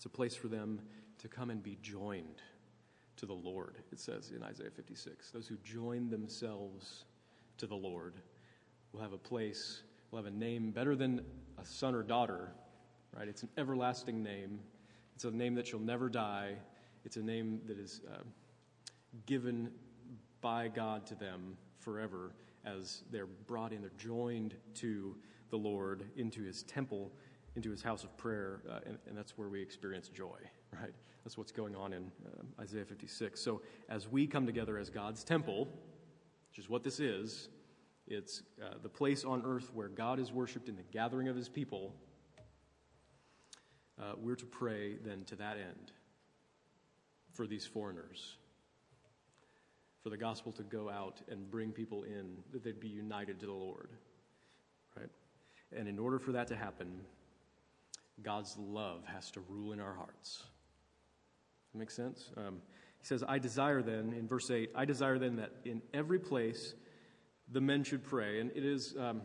it's 0.01 0.07
a 0.07 0.09
place 0.09 0.33
for 0.33 0.47
them 0.47 0.81
to 1.19 1.27
come 1.27 1.51
and 1.51 1.61
be 1.61 1.77
joined 1.83 2.41
to 3.17 3.27
the 3.27 3.35
Lord, 3.35 3.77
it 3.91 3.99
says 3.99 4.31
in 4.35 4.41
Isaiah 4.41 4.71
56. 4.75 5.29
Those 5.29 5.47
who 5.47 5.57
join 5.57 6.09
themselves 6.09 7.05
to 7.59 7.67
the 7.67 7.75
Lord 7.75 8.15
will 8.91 9.01
have 9.01 9.13
a 9.13 9.19
place, 9.19 9.83
will 10.09 10.17
have 10.17 10.25
a 10.25 10.35
name 10.35 10.71
better 10.71 10.95
than 10.95 11.21
a 11.59 11.63
son 11.63 11.93
or 11.93 12.01
daughter, 12.01 12.51
right? 13.15 13.27
It's 13.27 13.43
an 13.43 13.49
everlasting 13.59 14.23
name. 14.23 14.59
It's 15.13 15.23
a 15.23 15.29
name 15.29 15.53
that 15.53 15.67
shall 15.67 15.79
never 15.79 16.09
die. 16.09 16.55
It's 17.05 17.17
a 17.17 17.21
name 17.21 17.61
that 17.67 17.77
is 17.77 18.01
uh, 18.11 18.23
given 19.27 19.69
by 20.41 20.69
God 20.69 21.05
to 21.05 21.13
them 21.13 21.55
forever 21.77 22.33
as 22.65 23.03
they're 23.11 23.27
brought 23.27 23.71
in, 23.71 23.81
they're 23.81 23.91
joined 23.99 24.55
to 24.77 25.15
the 25.51 25.57
Lord 25.57 26.05
into 26.15 26.41
his 26.41 26.63
temple, 26.63 27.11
into 27.55 27.69
his 27.69 27.81
house 27.81 28.03
of 28.03 28.15
prayer, 28.17 28.61
uh, 28.69 28.79
and, 28.85 28.97
and, 29.07 29.17
that's 29.17 29.37
where 29.37 29.49
we 29.49 29.61
experience 29.61 30.07
joy, 30.07 30.37
right? 30.81 30.93
That's 31.23 31.37
what's 31.37 31.51
going 31.51 31.75
on 31.75 31.93
in 31.93 32.11
uh, 32.25 32.61
Isaiah 32.61 32.85
56. 32.85 33.39
So 33.39 33.61
as 33.89 34.07
we 34.07 34.25
come 34.25 34.45
together 34.45 34.77
as 34.77 34.89
God's 34.89 35.23
temple, 35.23 35.67
which 36.49 36.59
is 36.59 36.69
what 36.69 36.83
this 36.83 36.99
is, 36.99 37.49
it's 38.07 38.41
uh, 38.61 38.75
the 38.81 38.89
place 38.89 39.23
on 39.23 39.43
earth 39.45 39.71
where 39.73 39.89
God 39.89 40.19
is 40.19 40.31
worshiped 40.31 40.69
in 40.69 40.75
the 40.75 40.83
gathering 40.91 41.27
of 41.27 41.35
his 41.35 41.49
people. 41.49 41.93
Uh, 44.01 44.13
we're 44.17 44.35
to 44.35 44.45
pray 44.45 44.95
then 45.05 45.23
to 45.25 45.35
that 45.35 45.57
end 45.57 45.91
for 47.33 47.45
these 47.45 47.65
foreigners 47.65 48.37
for 50.01 50.09
the 50.09 50.17
gospel 50.17 50.51
to 50.53 50.63
go 50.63 50.89
out 50.89 51.21
and 51.29 51.49
bring 51.49 51.71
people 51.71 52.03
in, 52.03 52.37
that 52.51 52.63
they'd 52.63 52.79
be 52.79 52.87
united 52.87 53.39
to 53.39 53.45
the 53.45 53.51
Lord. 53.51 53.89
Right? 54.97 55.09
And 55.75 55.87
in 55.87 55.99
order 55.99 56.17
for 56.19 56.31
that 56.31 56.47
to 56.47 56.55
happen, 56.55 57.01
God's 58.23 58.55
love 58.57 59.03
has 59.05 59.31
to 59.31 59.41
rule 59.41 59.73
in 59.73 59.79
our 59.79 59.93
hearts. 59.93 60.43
That 61.73 61.79
makes 61.79 61.95
sense? 61.95 62.31
Um, 62.37 62.61
he 62.99 63.05
says, 63.05 63.23
I 63.27 63.39
desire 63.39 63.81
then, 63.81 64.13
in 64.13 64.27
verse 64.27 64.51
8, 64.51 64.71
I 64.75 64.85
desire 64.85 65.17
then 65.17 65.37
that 65.37 65.51
in 65.65 65.81
every 65.93 66.19
place 66.19 66.75
the 67.51 67.61
men 67.61 67.83
should 67.83 68.03
pray. 68.03 68.39
And 68.39 68.51
it 68.55 68.63
is 68.63 68.95
um, 68.99 69.21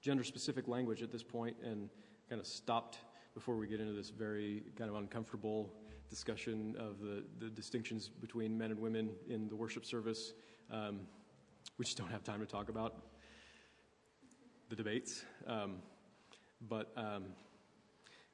gender 0.00 0.24
specific 0.24 0.68
language 0.68 1.02
at 1.02 1.10
this 1.10 1.22
point 1.22 1.56
and 1.62 1.88
kind 2.28 2.40
of 2.40 2.46
stopped 2.46 2.98
before 3.34 3.56
we 3.56 3.66
get 3.66 3.80
into 3.80 3.92
this 3.92 4.10
very 4.10 4.62
kind 4.76 4.88
of 4.88 4.96
uncomfortable 4.96 5.72
discussion 6.08 6.76
of 6.78 7.00
the, 7.00 7.24
the 7.40 7.50
distinctions 7.50 8.08
between 8.08 8.56
men 8.56 8.70
and 8.70 8.80
women 8.80 9.10
in 9.28 9.48
the 9.48 9.56
worship 9.56 9.84
service. 9.84 10.32
Um, 10.70 11.00
we 11.78 11.84
just 11.84 11.98
don't 11.98 12.10
have 12.10 12.22
time 12.22 12.40
to 12.40 12.46
talk 12.46 12.68
about 12.68 12.94
the 14.68 14.76
debates. 14.76 15.24
Um, 15.46 15.76
but 16.68 16.92
um, 16.96 17.24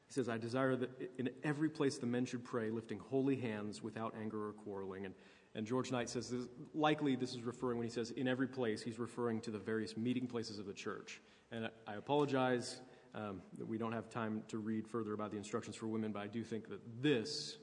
he 0.07 0.15
says, 0.15 0.29
I 0.29 0.39
desire 0.39 0.77
that 0.77 0.91
in 1.19 1.31
every 1.45 1.69
place 1.69 1.99
the 1.99 2.07
men 2.07 2.25
should 2.25 2.45
pray, 2.45 2.71
lifting 2.71 2.99
holy 2.99 3.37
hands 3.37 3.83
without 3.83 4.15
anger 4.21 4.49
or 4.49 4.53
quarreling. 4.53 5.05
And, 5.07 5.15
and 5.55 5.67
George 5.67 5.93
Knight 5.93 6.09
says, 6.09 6.31
this, 6.31 6.47
likely 6.75 7.17
this 7.17 7.35
is 7.35 7.43
referring, 7.43 7.79
when 7.79 7.87
he 7.87 7.93
says 7.93 8.11
in 8.11 8.27
every 8.27 8.49
place, 8.49 8.83
he's 8.83 8.99
referring 8.99 9.41
to 9.43 9.51
the 9.51 9.59
various 9.59 9.97
meeting 9.97 10.27
places 10.27 10.59
of 10.59 10.67
the 10.67 10.73
church. 10.73 11.21
And 11.53 11.67
I, 11.67 11.93
I 11.93 11.95
apologize 11.95 12.81
um, 13.15 13.43
that 13.59 13.67
we 13.67 13.79
don't 13.79 13.93
have 13.93 14.09
time 14.09 14.43
to 14.49 14.59
read 14.59 14.87
further 14.87 15.13
about 15.13 15.31
the 15.31 15.37
instructions 15.37 15.77
for 15.77 15.87
women, 15.87 16.13
but 16.13 16.23
I 16.23 16.27
do 16.27 16.43
think 16.45 16.69
that 16.69 16.81
this 17.03 17.59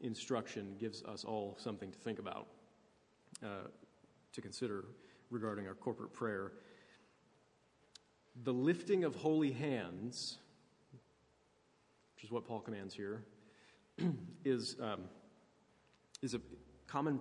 instruction 0.00 0.76
gives 0.78 1.02
us 1.04 1.24
all 1.24 1.56
something 1.58 1.90
to 1.90 1.98
think 1.98 2.18
about, 2.18 2.48
uh, 3.42 3.68
to 4.32 4.40
consider 4.40 4.84
regarding 5.30 5.66
our 5.66 5.74
corporate 5.74 6.12
prayer. 6.12 6.52
The 8.44 8.52
lifting 8.52 9.04
of 9.04 9.14
holy 9.14 9.52
hands, 9.52 10.38
which 12.14 12.24
is 12.24 12.30
what 12.30 12.46
Paul 12.46 12.60
commands 12.60 12.94
here, 12.94 13.24
is, 14.44 14.76
um, 14.80 15.02
is 16.22 16.34
a 16.34 16.40
common 16.86 17.18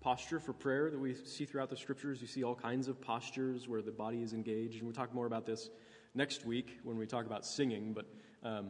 posture 0.00 0.40
for 0.40 0.52
prayer 0.52 0.90
that 0.90 0.98
we 0.98 1.14
see 1.14 1.44
throughout 1.44 1.68
the 1.68 1.76
scriptures. 1.76 2.20
You 2.20 2.26
see 2.26 2.42
all 2.42 2.54
kinds 2.54 2.88
of 2.88 3.00
postures 3.00 3.68
where 3.68 3.82
the 3.82 3.92
body 3.92 4.22
is 4.22 4.32
engaged, 4.32 4.76
and 4.76 4.84
we'll 4.84 4.94
talk 4.94 5.12
more 5.12 5.26
about 5.26 5.44
this 5.44 5.68
next 6.14 6.46
week 6.46 6.78
when 6.84 6.96
we 6.96 7.06
talk 7.06 7.26
about 7.26 7.44
singing. 7.44 7.92
But 7.92 8.06
um, 8.42 8.68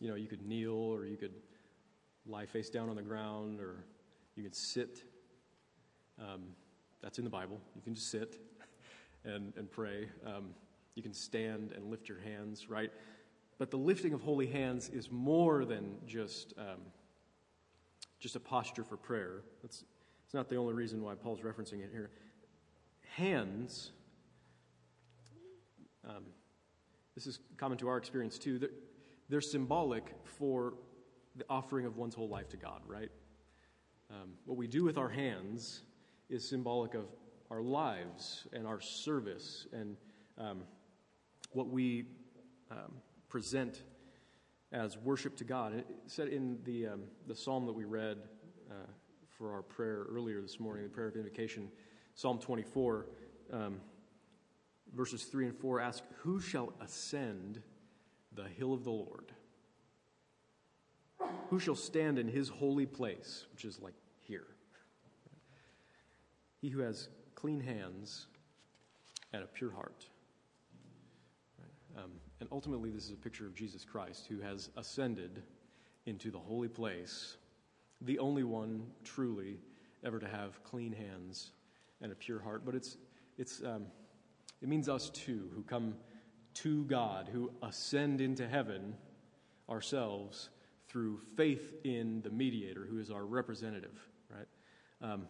you 0.00 0.08
know, 0.08 0.16
you 0.16 0.26
could 0.26 0.42
kneel 0.42 0.74
or 0.74 1.06
you 1.06 1.16
could 1.16 1.34
lie 2.26 2.46
face 2.46 2.68
down 2.68 2.88
on 2.90 2.96
the 2.96 3.02
ground, 3.02 3.60
or 3.60 3.84
you 4.34 4.42
could 4.42 4.54
sit. 4.54 5.02
Um, 6.18 6.42
that's 7.02 7.18
in 7.18 7.24
the 7.24 7.30
Bible. 7.30 7.60
You 7.74 7.82
can 7.82 7.94
just 7.94 8.10
sit 8.10 8.38
and, 9.24 9.52
and 9.56 9.70
pray. 9.70 10.08
Um, 10.26 10.50
you 10.94 11.02
can 11.02 11.12
stand 11.12 11.72
and 11.72 11.90
lift 11.90 12.08
your 12.08 12.18
hands, 12.18 12.68
right? 12.68 12.90
But 13.58 13.70
the 13.70 13.76
lifting 13.76 14.12
of 14.12 14.20
holy 14.20 14.46
hands 14.46 14.88
is 14.88 15.10
more 15.10 15.64
than 15.64 15.96
just, 16.06 16.54
um, 16.58 16.80
just 18.20 18.36
a 18.36 18.40
posture 18.40 18.84
for 18.84 18.96
prayer. 18.96 19.42
That's, 19.62 19.84
it's 20.24 20.34
not 20.34 20.48
the 20.48 20.56
only 20.56 20.74
reason 20.74 21.02
why 21.02 21.14
Paul's 21.14 21.40
referencing 21.40 21.80
it 21.80 21.90
here. 21.92 22.10
Hands, 23.16 23.92
um, 26.08 26.24
this 27.14 27.26
is 27.26 27.38
common 27.56 27.78
to 27.78 27.88
our 27.88 27.96
experience 27.96 28.38
too, 28.38 28.58
they're, 28.58 28.70
they're 29.28 29.40
symbolic 29.40 30.14
for 30.24 30.74
the 31.36 31.44
offering 31.48 31.86
of 31.86 31.96
one's 31.96 32.14
whole 32.14 32.28
life 32.28 32.48
to 32.50 32.56
God, 32.56 32.80
right? 32.86 33.10
Um, 34.10 34.30
what 34.44 34.56
we 34.56 34.66
do 34.66 34.84
with 34.84 34.98
our 34.98 35.08
hands 35.08 35.82
is 36.28 36.48
symbolic 36.48 36.94
of 36.94 37.06
our 37.50 37.62
lives 37.62 38.46
and 38.52 38.66
our 38.66 38.80
service 38.80 39.66
and 39.72 39.96
um, 40.38 40.62
what 41.54 41.68
we 41.68 42.04
um, 42.70 42.92
present 43.28 43.82
as 44.72 44.98
worship 44.98 45.36
to 45.36 45.44
God. 45.44 45.74
It 45.74 45.86
said 46.06 46.28
in 46.28 46.58
the, 46.64 46.88
um, 46.88 47.02
the 47.26 47.34
psalm 47.34 47.64
that 47.66 47.72
we 47.72 47.84
read 47.84 48.18
uh, 48.70 48.74
for 49.38 49.52
our 49.52 49.62
prayer 49.62 50.06
earlier 50.10 50.40
this 50.40 50.58
morning, 50.58 50.82
the 50.82 50.90
prayer 50.90 51.08
of 51.08 51.16
invocation, 51.16 51.68
Psalm 52.14 52.38
24, 52.38 53.06
um, 53.52 53.80
verses 54.94 55.24
3 55.24 55.46
and 55.46 55.56
4 55.56 55.80
ask, 55.80 56.02
Who 56.18 56.40
shall 56.40 56.72
ascend 56.80 57.62
the 58.32 58.44
hill 58.44 58.72
of 58.72 58.84
the 58.84 58.90
Lord? 58.90 59.32
Who 61.50 61.58
shall 61.58 61.76
stand 61.76 62.18
in 62.18 62.28
his 62.28 62.48
holy 62.48 62.86
place, 62.86 63.46
which 63.52 63.64
is 63.64 63.80
like 63.80 63.94
here? 64.22 64.46
He 66.60 66.68
who 66.68 66.80
has 66.80 67.08
clean 67.34 67.60
hands 67.60 68.26
and 69.32 69.42
a 69.42 69.46
pure 69.46 69.72
heart. 69.72 70.06
Um, 71.96 72.10
and 72.40 72.48
ultimately, 72.50 72.90
this 72.90 73.04
is 73.04 73.12
a 73.12 73.16
picture 73.16 73.46
of 73.46 73.54
Jesus 73.54 73.84
Christ 73.84 74.26
who 74.26 74.40
has 74.40 74.70
ascended 74.76 75.42
into 76.06 76.30
the 76.30 76.38
holy 76.38 76.68
place, 76.68 77.36
the 78.00 78.18
only 78.18 78.42
one 78.42 78.86
truly 79.04 79.58
ever 80.04 80.18
to 80.18 80.28
have 80.28 80.62
clean 80.64 80.92
hands 80.92 81.52
and 82.00 82.12
a 82.12 82.14
pure 82.14 82.40
heart. 82.40 82.62
But 82.64 82.74
it's, 82.74 82.96
it's, 83.38 83.62
um, 83.62 83.86
it 84.60 84.68
means 84.68 84.88
us 84.88 85.10
too, 85.10 85.50
who 85.54 85.62
come 85.62 85.94
to 86.54 86.84
God, 86.84 87.28
who 87.32 87.50
ascend 87.62 88.20
into 88.20 88.46
heaven 88.46 88.94
ourselves 89.68 90.50
through 90.88 91.18
faith 91.36 91.74
in 91.84 92.22
the 92.22 92.30
mediator 92.30 92.86
who 92.88 92.98
is 92.98 93.10
our 93.10 93.24
representative, 93.24 93.98
right? 94.30 94.46
Um, 95.00 95.26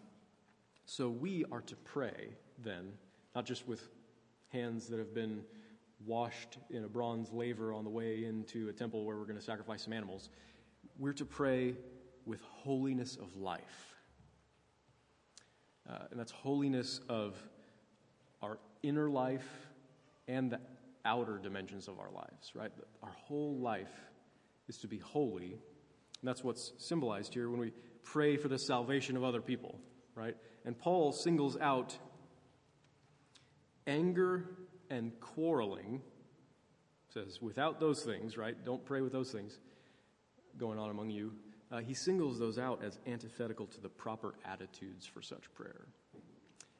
so 0.85 1.09
we 1.09 1.45
are 1.51 1.63
to 1.63 1.77
pray 1.77 2.29
then, 2.63 2.93
not 3.35 3.47
just 3.47 3.67
with 3.67 3.89
hands 4.51 4.89
that 4.89 4.99
have 4.99 5.15
been 5.15 5.43
washed 6.07 6.59
in 6.71 6.85
a 6.85 6.89
bronze 6.89 7.33
laver 7.33 7.73
on 7.73 7.85
the 7.85 7.91
way 7.91 8.25
into 8.25 8.69
a 8.69 8.73
temple 8.73 9.05
where 9.05 9.17
we're 9.17 9.25
going 9.25 9.39
to 9.39 9.45
sacrifice 9.45 9.85
some 9.85 9.93
animals. 9.93 10.29
We're 10.99 11.13
to 11.15 11.25
pray 11.25 11.75
with 12.27 12.41
holiness 12.43 13.17
of 13.17 13.37
life. 13.37 13.95
Uh, 15.89 15.99
and 16.11 16.19
that's 16.19 16.33
holiness 16.33 17.01
of 17.09 17.37
our 18.43 18.59
inner 18.83 19.11
life 19.11 19.47
and 20.29 20.51
the 20.51 20.61
outer 21.05 21.39
dimensions 21.39 21.89
of 21.89 21.99
our 21.99 22.11
lives, 22.11 22.53
right? 22.55 22.73
Our 23.03 23.13
whole 23.27 23.59
life 23.59 23.93
is 24.69 24.79
to 24.79 24.89
be 24.89 24.99
holy. 24.99 25.53
And 25.53 26.29
that's 26.29 26.43
what's 26.43 26.73
symbolized 26.79 27.35
here 27.35 27.51
when 27.51 27.61
we 27.61 27.73
pray 28.03 28.37
for 28.37 28.49
the 28.49 28.59
salvation 28.59 29.17
of 29.17 29.25
other 29.25 29.43
people, 29.43 29.79
right? 30.15 30.37
And 30.65 30.79
Paul 30.79 31.13
singles 31.13 31.59
out 31.61 31.97
anger 33.87 34.49
and 34.91 35.13
quarreling, 35.21 36.01
says, 37.13 37.41
without 37.41 37.81
those 37.81 38.03
things, 38.03 38.37
right? 38.37 38.57
Don't 38.65 38.85
pray 38.85 39.01
with 39.01 39.13
those 39.13 39.31
things 39.31 39.59
going 40.59 40.79
on 40.79 40.91
among 40.91 41.11
you. 41.11 41.33
Uh, 41.73 41.81
he 41.81 41.95
singles 41.95 42.39
those 42.39 42.59
out 42.59 42.83
as 42.85 42.99
antithetical 43.07 43.67
to 43.67 43.81
the 43.81 43.89
proper 43.89 44.35
attitudes 44.45 45.07
for 45.07 45.23
such 45.23 45.53
prayer. 45.55 45.87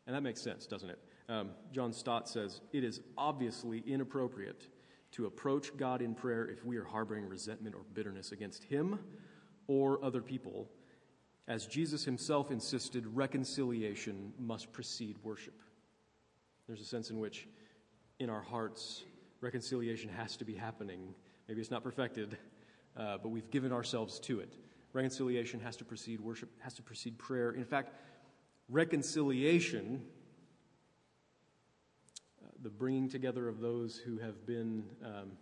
And 0.07 0.15
that 0.15 0.23
makes 0.23 0.43
sense, 0.43 0.67
doesn't 0.67 0.91
it? 0.91 0.99
Um, 1.29 1.51
John 1.73 1.93
Stott 1.93 2.29
says, 2.29 2.61
It 2.73 2.85
is 2.85 3.01
obviously 3.17 3.83
inappropriate 3.87 4.69
to 5.13 5.27
approach 5.27 5.77
God 5.77 6.03
in 6.03 6.15
prayer 6.15 6.47
if 6.47 6.65
we 6.65 6.77
are 6.77 6.85
harboring 6.85 7.29
resentment 7.29 7.75
or 7.75 7.83
bitterness 7.95 8.33
against 8.33 8.65
Him 8.65 8.99
or 9.67 10.05
other 10.05 10.21
people. 10.21 10.69
As 11.47 11.67
Jesus 11.67 12.05
himself 12.05 12.51
insisted, 12.51 13.07
reconciliation 13.07 14.33
must 14.39 14.73
precede 14.73 15.17
worship. 15.23 15.61
There's 16.67 16.81
a 16.81 16.87
sense 16.87 17.11
in 17.11 17.19
which, 17.19 17.47
in 18.19 18.31
our 18.31 18.43
hearts, 18.43 19.03
reconciliation 19.41 20.09
has 20.11 20.37
to 20.37 20.45
be 20.45 20.55
happening. 20.55 21.15
Maybe 21.49 21.61
it's 21.61 21.71
not 21.71 21.83
perfected, 21.83 22.37
uh, 22.97 23.19
but 23.23 23.29
we've 23.29 23.51
given 23.51 23.73
ourselves 23.73 24.21
to 24.21 24.41
it. 24.41 24.53
Reconciliation 24.93 25.61
has 25.61 25.77
to 25.77 25.85
precede 25.85 26.21
worship, 26.21 26.51
has 26.61 26.75
to 26.75 26.83
precede 26.83 27.19
prayer. 27.19 27.51
In 27.51 27.65
fact, 27.65 27.93
reconciliation, 28.69 30.03
uh, 32.43 32.49
the 32.63 32.71
bringing 32.71 33.09
together 33.09 33.49
of 33.49 33.61
those 33.61 33.97
who 33.97 34.19
have 34.19 34.47
been 34.47 34.85
um, 35.05 35.33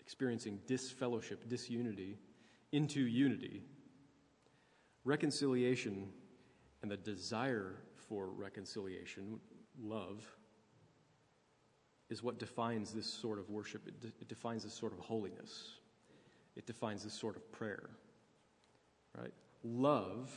experiencing 0.00 0.58
disfellowship, 0.66 1.48
disunity, 1.48 2.18
into 2.72 3.00
unity, 3.00 3.62
reconciliation 5.04 6.08
and 6.82 6.90
the 6.90 6.96
desire 6.96 7.76
for 7.94 8.26
reconciliation, 8.26 9.38
love, 9.80 10.24
is 12.10 12.22
what 12.22 12.38
defines 12.38 12.92
this 12.92 13.06
sort 13.06 13.38
of 13.38 13.48
worship. 13.48 13.86
It, 13.86 14.00
de- 14.00 14.08
it, 14.08 14.28
defines 14.28 14.64
this 14.64 14.74
sort 14.74 14.92
of 14.92 14.98
holiness. 14.98 15.74
It 16.56 16.66
defines 16.66 17.04
this 17.04 17.14
sort 17.14 17.36
of 17.36 17.52
prayer. 17.52 17.88
Right? 19.16 19.32
Love, 19.62 20.30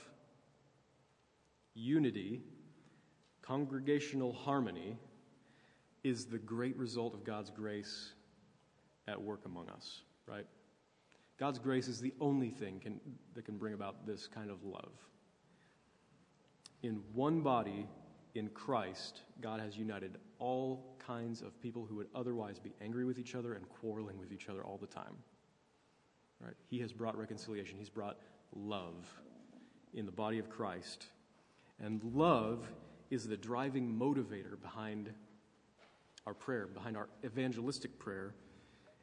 unity, 1.73 2.41
congregational 3.41 4.31
harmony 4.31 4.97
is 6.03 6.25
the 6.25 6.37
great 6.37 6.77
result 6.77 7.13
of 7.13 7.23
God's 7.23 7.49
grace 7.49 8.13
at 9.07 9.21
work 9.21 9.45
among 9.45 9.69
us, 9.69 10.01
right? 10.27 10.45
God's 11.39 11.59
grace 11.59 11.87
is 11.87 11.99
the 11.99 12.13
only 12.21 12.49
thing 12.49 12.79
can, 12.79 12.99
that 13.33 13.45
can 13.45 13.57
bring 13.57 13.73
about 13.73 14.05
this 14.05 14.27
kind 14.27 14.49
of 14.49 14.63
love. 14.63 14.91
In 16.83 17.01
one 17.13 17.41
body, 17.41 17.87
in 18.35 18.49
Christ, 18.49 19.21
God 19.41 19.59
has 19.59 19.77
united 19.77 20.17
all 20.39 20.95
kinds 20.99 21.41
of 21.41 21.59
people 21.61 21.85
who 21.85 21.95
would 21.95 22.07
otherwise 22.15 22.59
be 22.59 22.73
angry 22.81 23.05
with 23.05 23.19
each 23.19 23.35
other 23.35 23.53
and 23.53 23.67
quarreling 23.69 24.17
with 24.19 24.31
each 24.31 24.49
other 24.49 24.63
all 24.63 24.77
the 24.77 24.87
time. 24.87 25.15
Right? 26.39 26.55
He 26.69 26.79
has 26.79 26.91
brought 26.91 27.17
reconciliation, 27.17 27.77
He's 27.77 27.89
brought 27.89 28.17
love 28.55 29.07
in 29.93 30.05
the 30.05 30.11
body 30.11 30.39
of 30.39 30.49
Christ. 30.49 31.07
And 31.79 32.01
love 32.03 32.67
is 33.09 33.27
the 33.27 33.37
driving 33.37 33.93
motivator 33.93 34.59
behind 34.61 35.11
our 36.25 36.33
prayer, 36.33 36.67
behind 36.67 36.97
our 36.97 37.09
evangelistic 37.23 37.99
prayer, 37.99 38.33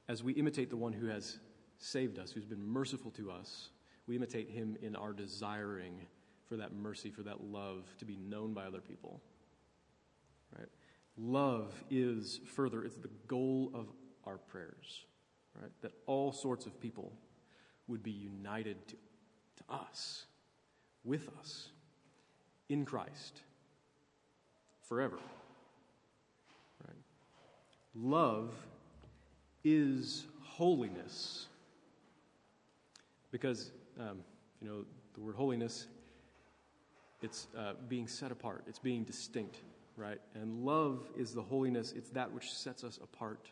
as 0.09 0.23
we 0.25 0.33
imitate 0.33 0.71
the 0.71 0.77
one 0.77 0.93
who 0.93 1.07
has 1.07 1.39
saved 1.79 2.19
us, 2.19 2.33
who's 2.33 2.45
been 2.45 2.63
merciful 2.63 3.11
to 3.13 3.31
us. 3.31 3.71
We 4.07 4.17
imitate 4.17 4.51
him 4.51 4.77
in 4.83 4.97
our 4.97 5.13
desiring 5.13 6.07
for 6.51 6.57
that 6.57 6.75
mercy, 6.75 7.11
for 7.11 7.23
that 7.23 7.45
love 7.45 7.85
to 7.99 8.05
be 8.05 8.17
known 8.17 8.53
by 8.53 8.65
other 8.65 8.81
people. 8.81 9.21
Right? 10.59 10.69
Love 11.17 11.73
is 11.91 12.41
further, 12.57 12.83
it's 12.83 12.97
the 12.97 13.11
goal 13.29 13.71
of 13.73 13.87
our 14.25 14.37
prayers, 14.37 15.05
right? 15.61 15.71
That 15.83 15.93
all 16.07 16.33
sorts 16.33 16.67
of 16.67 16.79
people 16.81 17.13
would 17.87 18.03
be 18.03 18.11
united 18.11 18.89
to, 18.89 18.97
to 19.59 19.73
us, 19.73 20.25
with 21.05 21.29
us, 21.39 21.69
in 22.69 22.85
Christ, 22.85 23.43
forever. 24.89 25.19
Right? 26.85 26.97
Love 27.95 28.53
is 29.63 30.27
holiness. 30.43 31.47
Because, 33.31 33.71
um, 34.01 34.19
you 34.61 34.69
know, 34.69 34.85
the 35.15 35.21
word 35.21 35.37
holiness, 35.37 35.87
it's 37.23 37.49
uh, 37.57 37.73
being 37.89 38.07
set 38.07 38.33
apart, 38.33 38.65
it's 38.67 38.79
being 38.79 39.05
distinct, 39.05 39.59
right? 39.97 40.21
And 40.35 40.65
love 40.65 41.09
is 41.17 41.33
the 41.35 41.43
holiness, 41.43 41.93
it's 41.97 42.11
that 42.11 42.33
which 42.33 42.53
sets 42.53 42.85
us 42.85 42.99
apart 43.03 43.51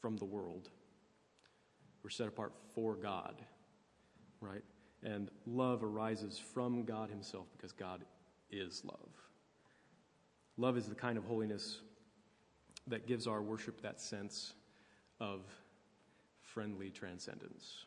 from 0.00 0.16
the 0.16 0.24
world. 0.24 0.68
We're 2.02 2.10
set 2.10 2.28
apart 2.28 2.52
for 2.74 2.96
God, 2.96 3.34
right? 4.40 4.62
And 5.02 5.30
love 5.46 5.82
arises 5.82 6.38
from 6.38 6.84
God 6.84 7.10
Himself 7.10 7.46
because 7.56 7.72
God 7.72 8.04
is 8.50 8.82
love. 8.84 9.10
Love 10.56 10.76
is 10.76 10.86
the 10.86 10.94
kind 10.94 11.16
of 11.16 11.24
holiness 11.24 11.78
that 12.88 13.06
gives 13.06 13.26
our 13.26 13.40
worship 13.40 13.80
that 13.82 14.00
sense 14.00 14.52
of 15.20 15.40
friendly 16.42 16.90
transcendence. 16.90 17.86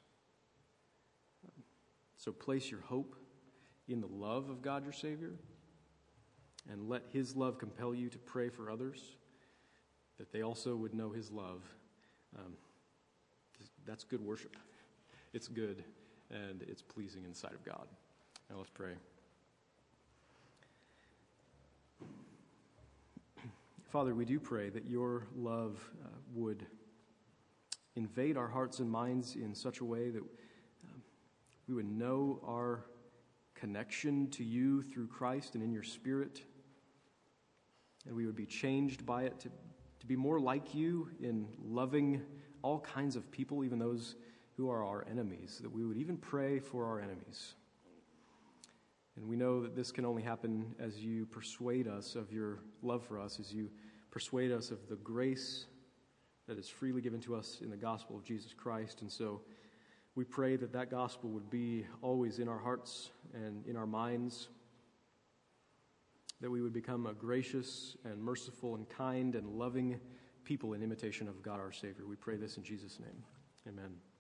So 2.18 2.32
place 2.32 2.72
your 2.72 2.82
hope 2.82 3.16
in 3.88 4.02
the 4.02 4.08
love 4.08 4.50
of 4.50 4.62
God 4.62 4.84
your 4.84 4.94
Savior 4.94 5.34
and 6.72 6.90
let 6.90 7.04
His 7.12 7.36
love 7.36 7.58
compel 7.60 7.94
you 7.94 8.10
to 8.10 8.18
pray 8.18 8.50
for 8.50 8.72
others 8.72 9.16
that 10.18 10.32
they 10.32 10.42
also 10.42 10.76
would 10.76 10.94
know 10.94 11.12
His 11.12 11.32
love. 11.32 11.62
Um, 12.38 12.54
that's 13.86 14.04
good 14.04 14.22
worship. 14.22 14.56
It's 15.34 15.48
good 15.48 15.84
and 16.32 16.64
it's 16.68 16.82
pleasing 16.82 17.24
in 17.24 17.30
the 17.30 17.36
sight 17.36 17.54
of 17.54 17.64
God. 17.64 17.88
Now 18.50 18.58
let's 18.58 18.72
pray. 18.72 18.94
Father, 23.90 24.16
we 24.16 24.26
do 24.26 24.40
pray 24.40 24.70
that 24.70 24.86
your 24.86 25.28
love 25.36 25.80
uh, 26.04 26.10
would 26.34 26.66
invade 27.96 28.38
our 28.38 28.48
hearts 28.48 28.80
and 28.80 28.90
minds 28.90 29.36
in 29.36 29.54
such 29.54 29.80
a 29.80 29.86
way 29.86 30.10
that 30.10 30.22
um, 30.22 31.02
we 31.68 31.76
would 31.76 31.90
know 31.90 32.42
our 32.46 32.86
connection 33.66 34.30
to 34.30 34.44
you 34.44 34.84
through 34.84 35.08
Christ 35.08 35.56
and 35.56 35.64
in 35.64 35.72
your 35.72 35.82
Spirit, 35.82 36.40
and 38.06 38.16
we 38.16 38.28
would 38.28 38.36
be 38.36 38.46
changed 38.46 39.08
by 39.08 39.24
it 39.24 39.40
to, 39.40 39.50
to 40.02 40.06
be 40.06 40.16
more 40.16 40.40
like 40.40 40.76
you 40.76 41.10
in 41.20 41.48
loving 41.64 42.22
all 42.62 42.80
kinds 42.82 43.16
of 43.16 43.32
people, 43.32 43.64
even 43.64 43.80
those 43.80 44.18
who 44.56 44.70
are 44.70 44.86
our 44.86 45.04
enemies, 45.10 45.60
that 45.64 45.72
we 45.72 45.84
would 45.84 45.98
even 45.98 46.16
pray 46.16 46.60
for 46.60 46.86
our 46.86 47.00
enemies. 47.00 47.56
And 49.16 49.28
we 49.28 49.36
know 49.36 49.64
that 49.64 49.76
this 49.76 49.92
can 49.92 50.06
only 50.06 50.22
happen 50.22 50.76
as 50.80 51.00
you 51.00 51.26
persuade 51.26 51.88
us 51.88 52.14
of 52.14 52.32
your 52.32 52.60
love 52.84 53.04
for 53.04 53.20
us, 53.20 53.40
as 53.40 53.52
you 53.52 53.72
persuade 54.12 54.52
us 54.52 54.70
of 54.70 54.78
the 54.90 54.98
grace 54.98 55.66
that 56.48 56.60
is 56.60 56.70
freely 56.70 57.02
given 57.02 57.20
to 57.22 57.36
us 57.36 57.62
in 57.64 57.72
the 57.72 57.78
gospel 57.78 58.16
of 58.16 58.24
Jesus 58.24 58.54
Christ. 58.54 59.02
And 59.02 59.12
so 59.12 59.42
we 60.16 60.24
pray 60.24 60.56
that 60.56 60.72
that 60.74 60.90
gospel 60.90 61.30
would 61.30 61.50
be 61.50 61.86
always 62.02 62.40
in 62.40 62.48
our 62.48 62.58
hearts 62.58 63.12
and 63.34 63.66
in 63.66 63.76
our 63.76 63.86
minds, 63.86 64.48
that 66.42 66.50
we 66.50 66.62
would 66.62 66.74
become 66.74 67.06
a 67.06 67.14
gracious 67.14 67.98
and 68.06 68.22
merciful 68.22 68.76
and 68.76 68.90
kind 68.90 69.36
and 69.36 69.48
loving 69.48 70.00
people 70.46 70.74
in 70.74 70.82
imitation 70.82 71.28
of 71.28 71.42
God 71.42 71.60
our 71.60 71.72
Savior. 71.72 72.06
We 72.08 72.16
pray 72.16 72.38
this 72.38 72.58
in 72.58 72.64
Jesus' 72.64 73.00
name. 73.00 73.24
Amen. 73.68 74.15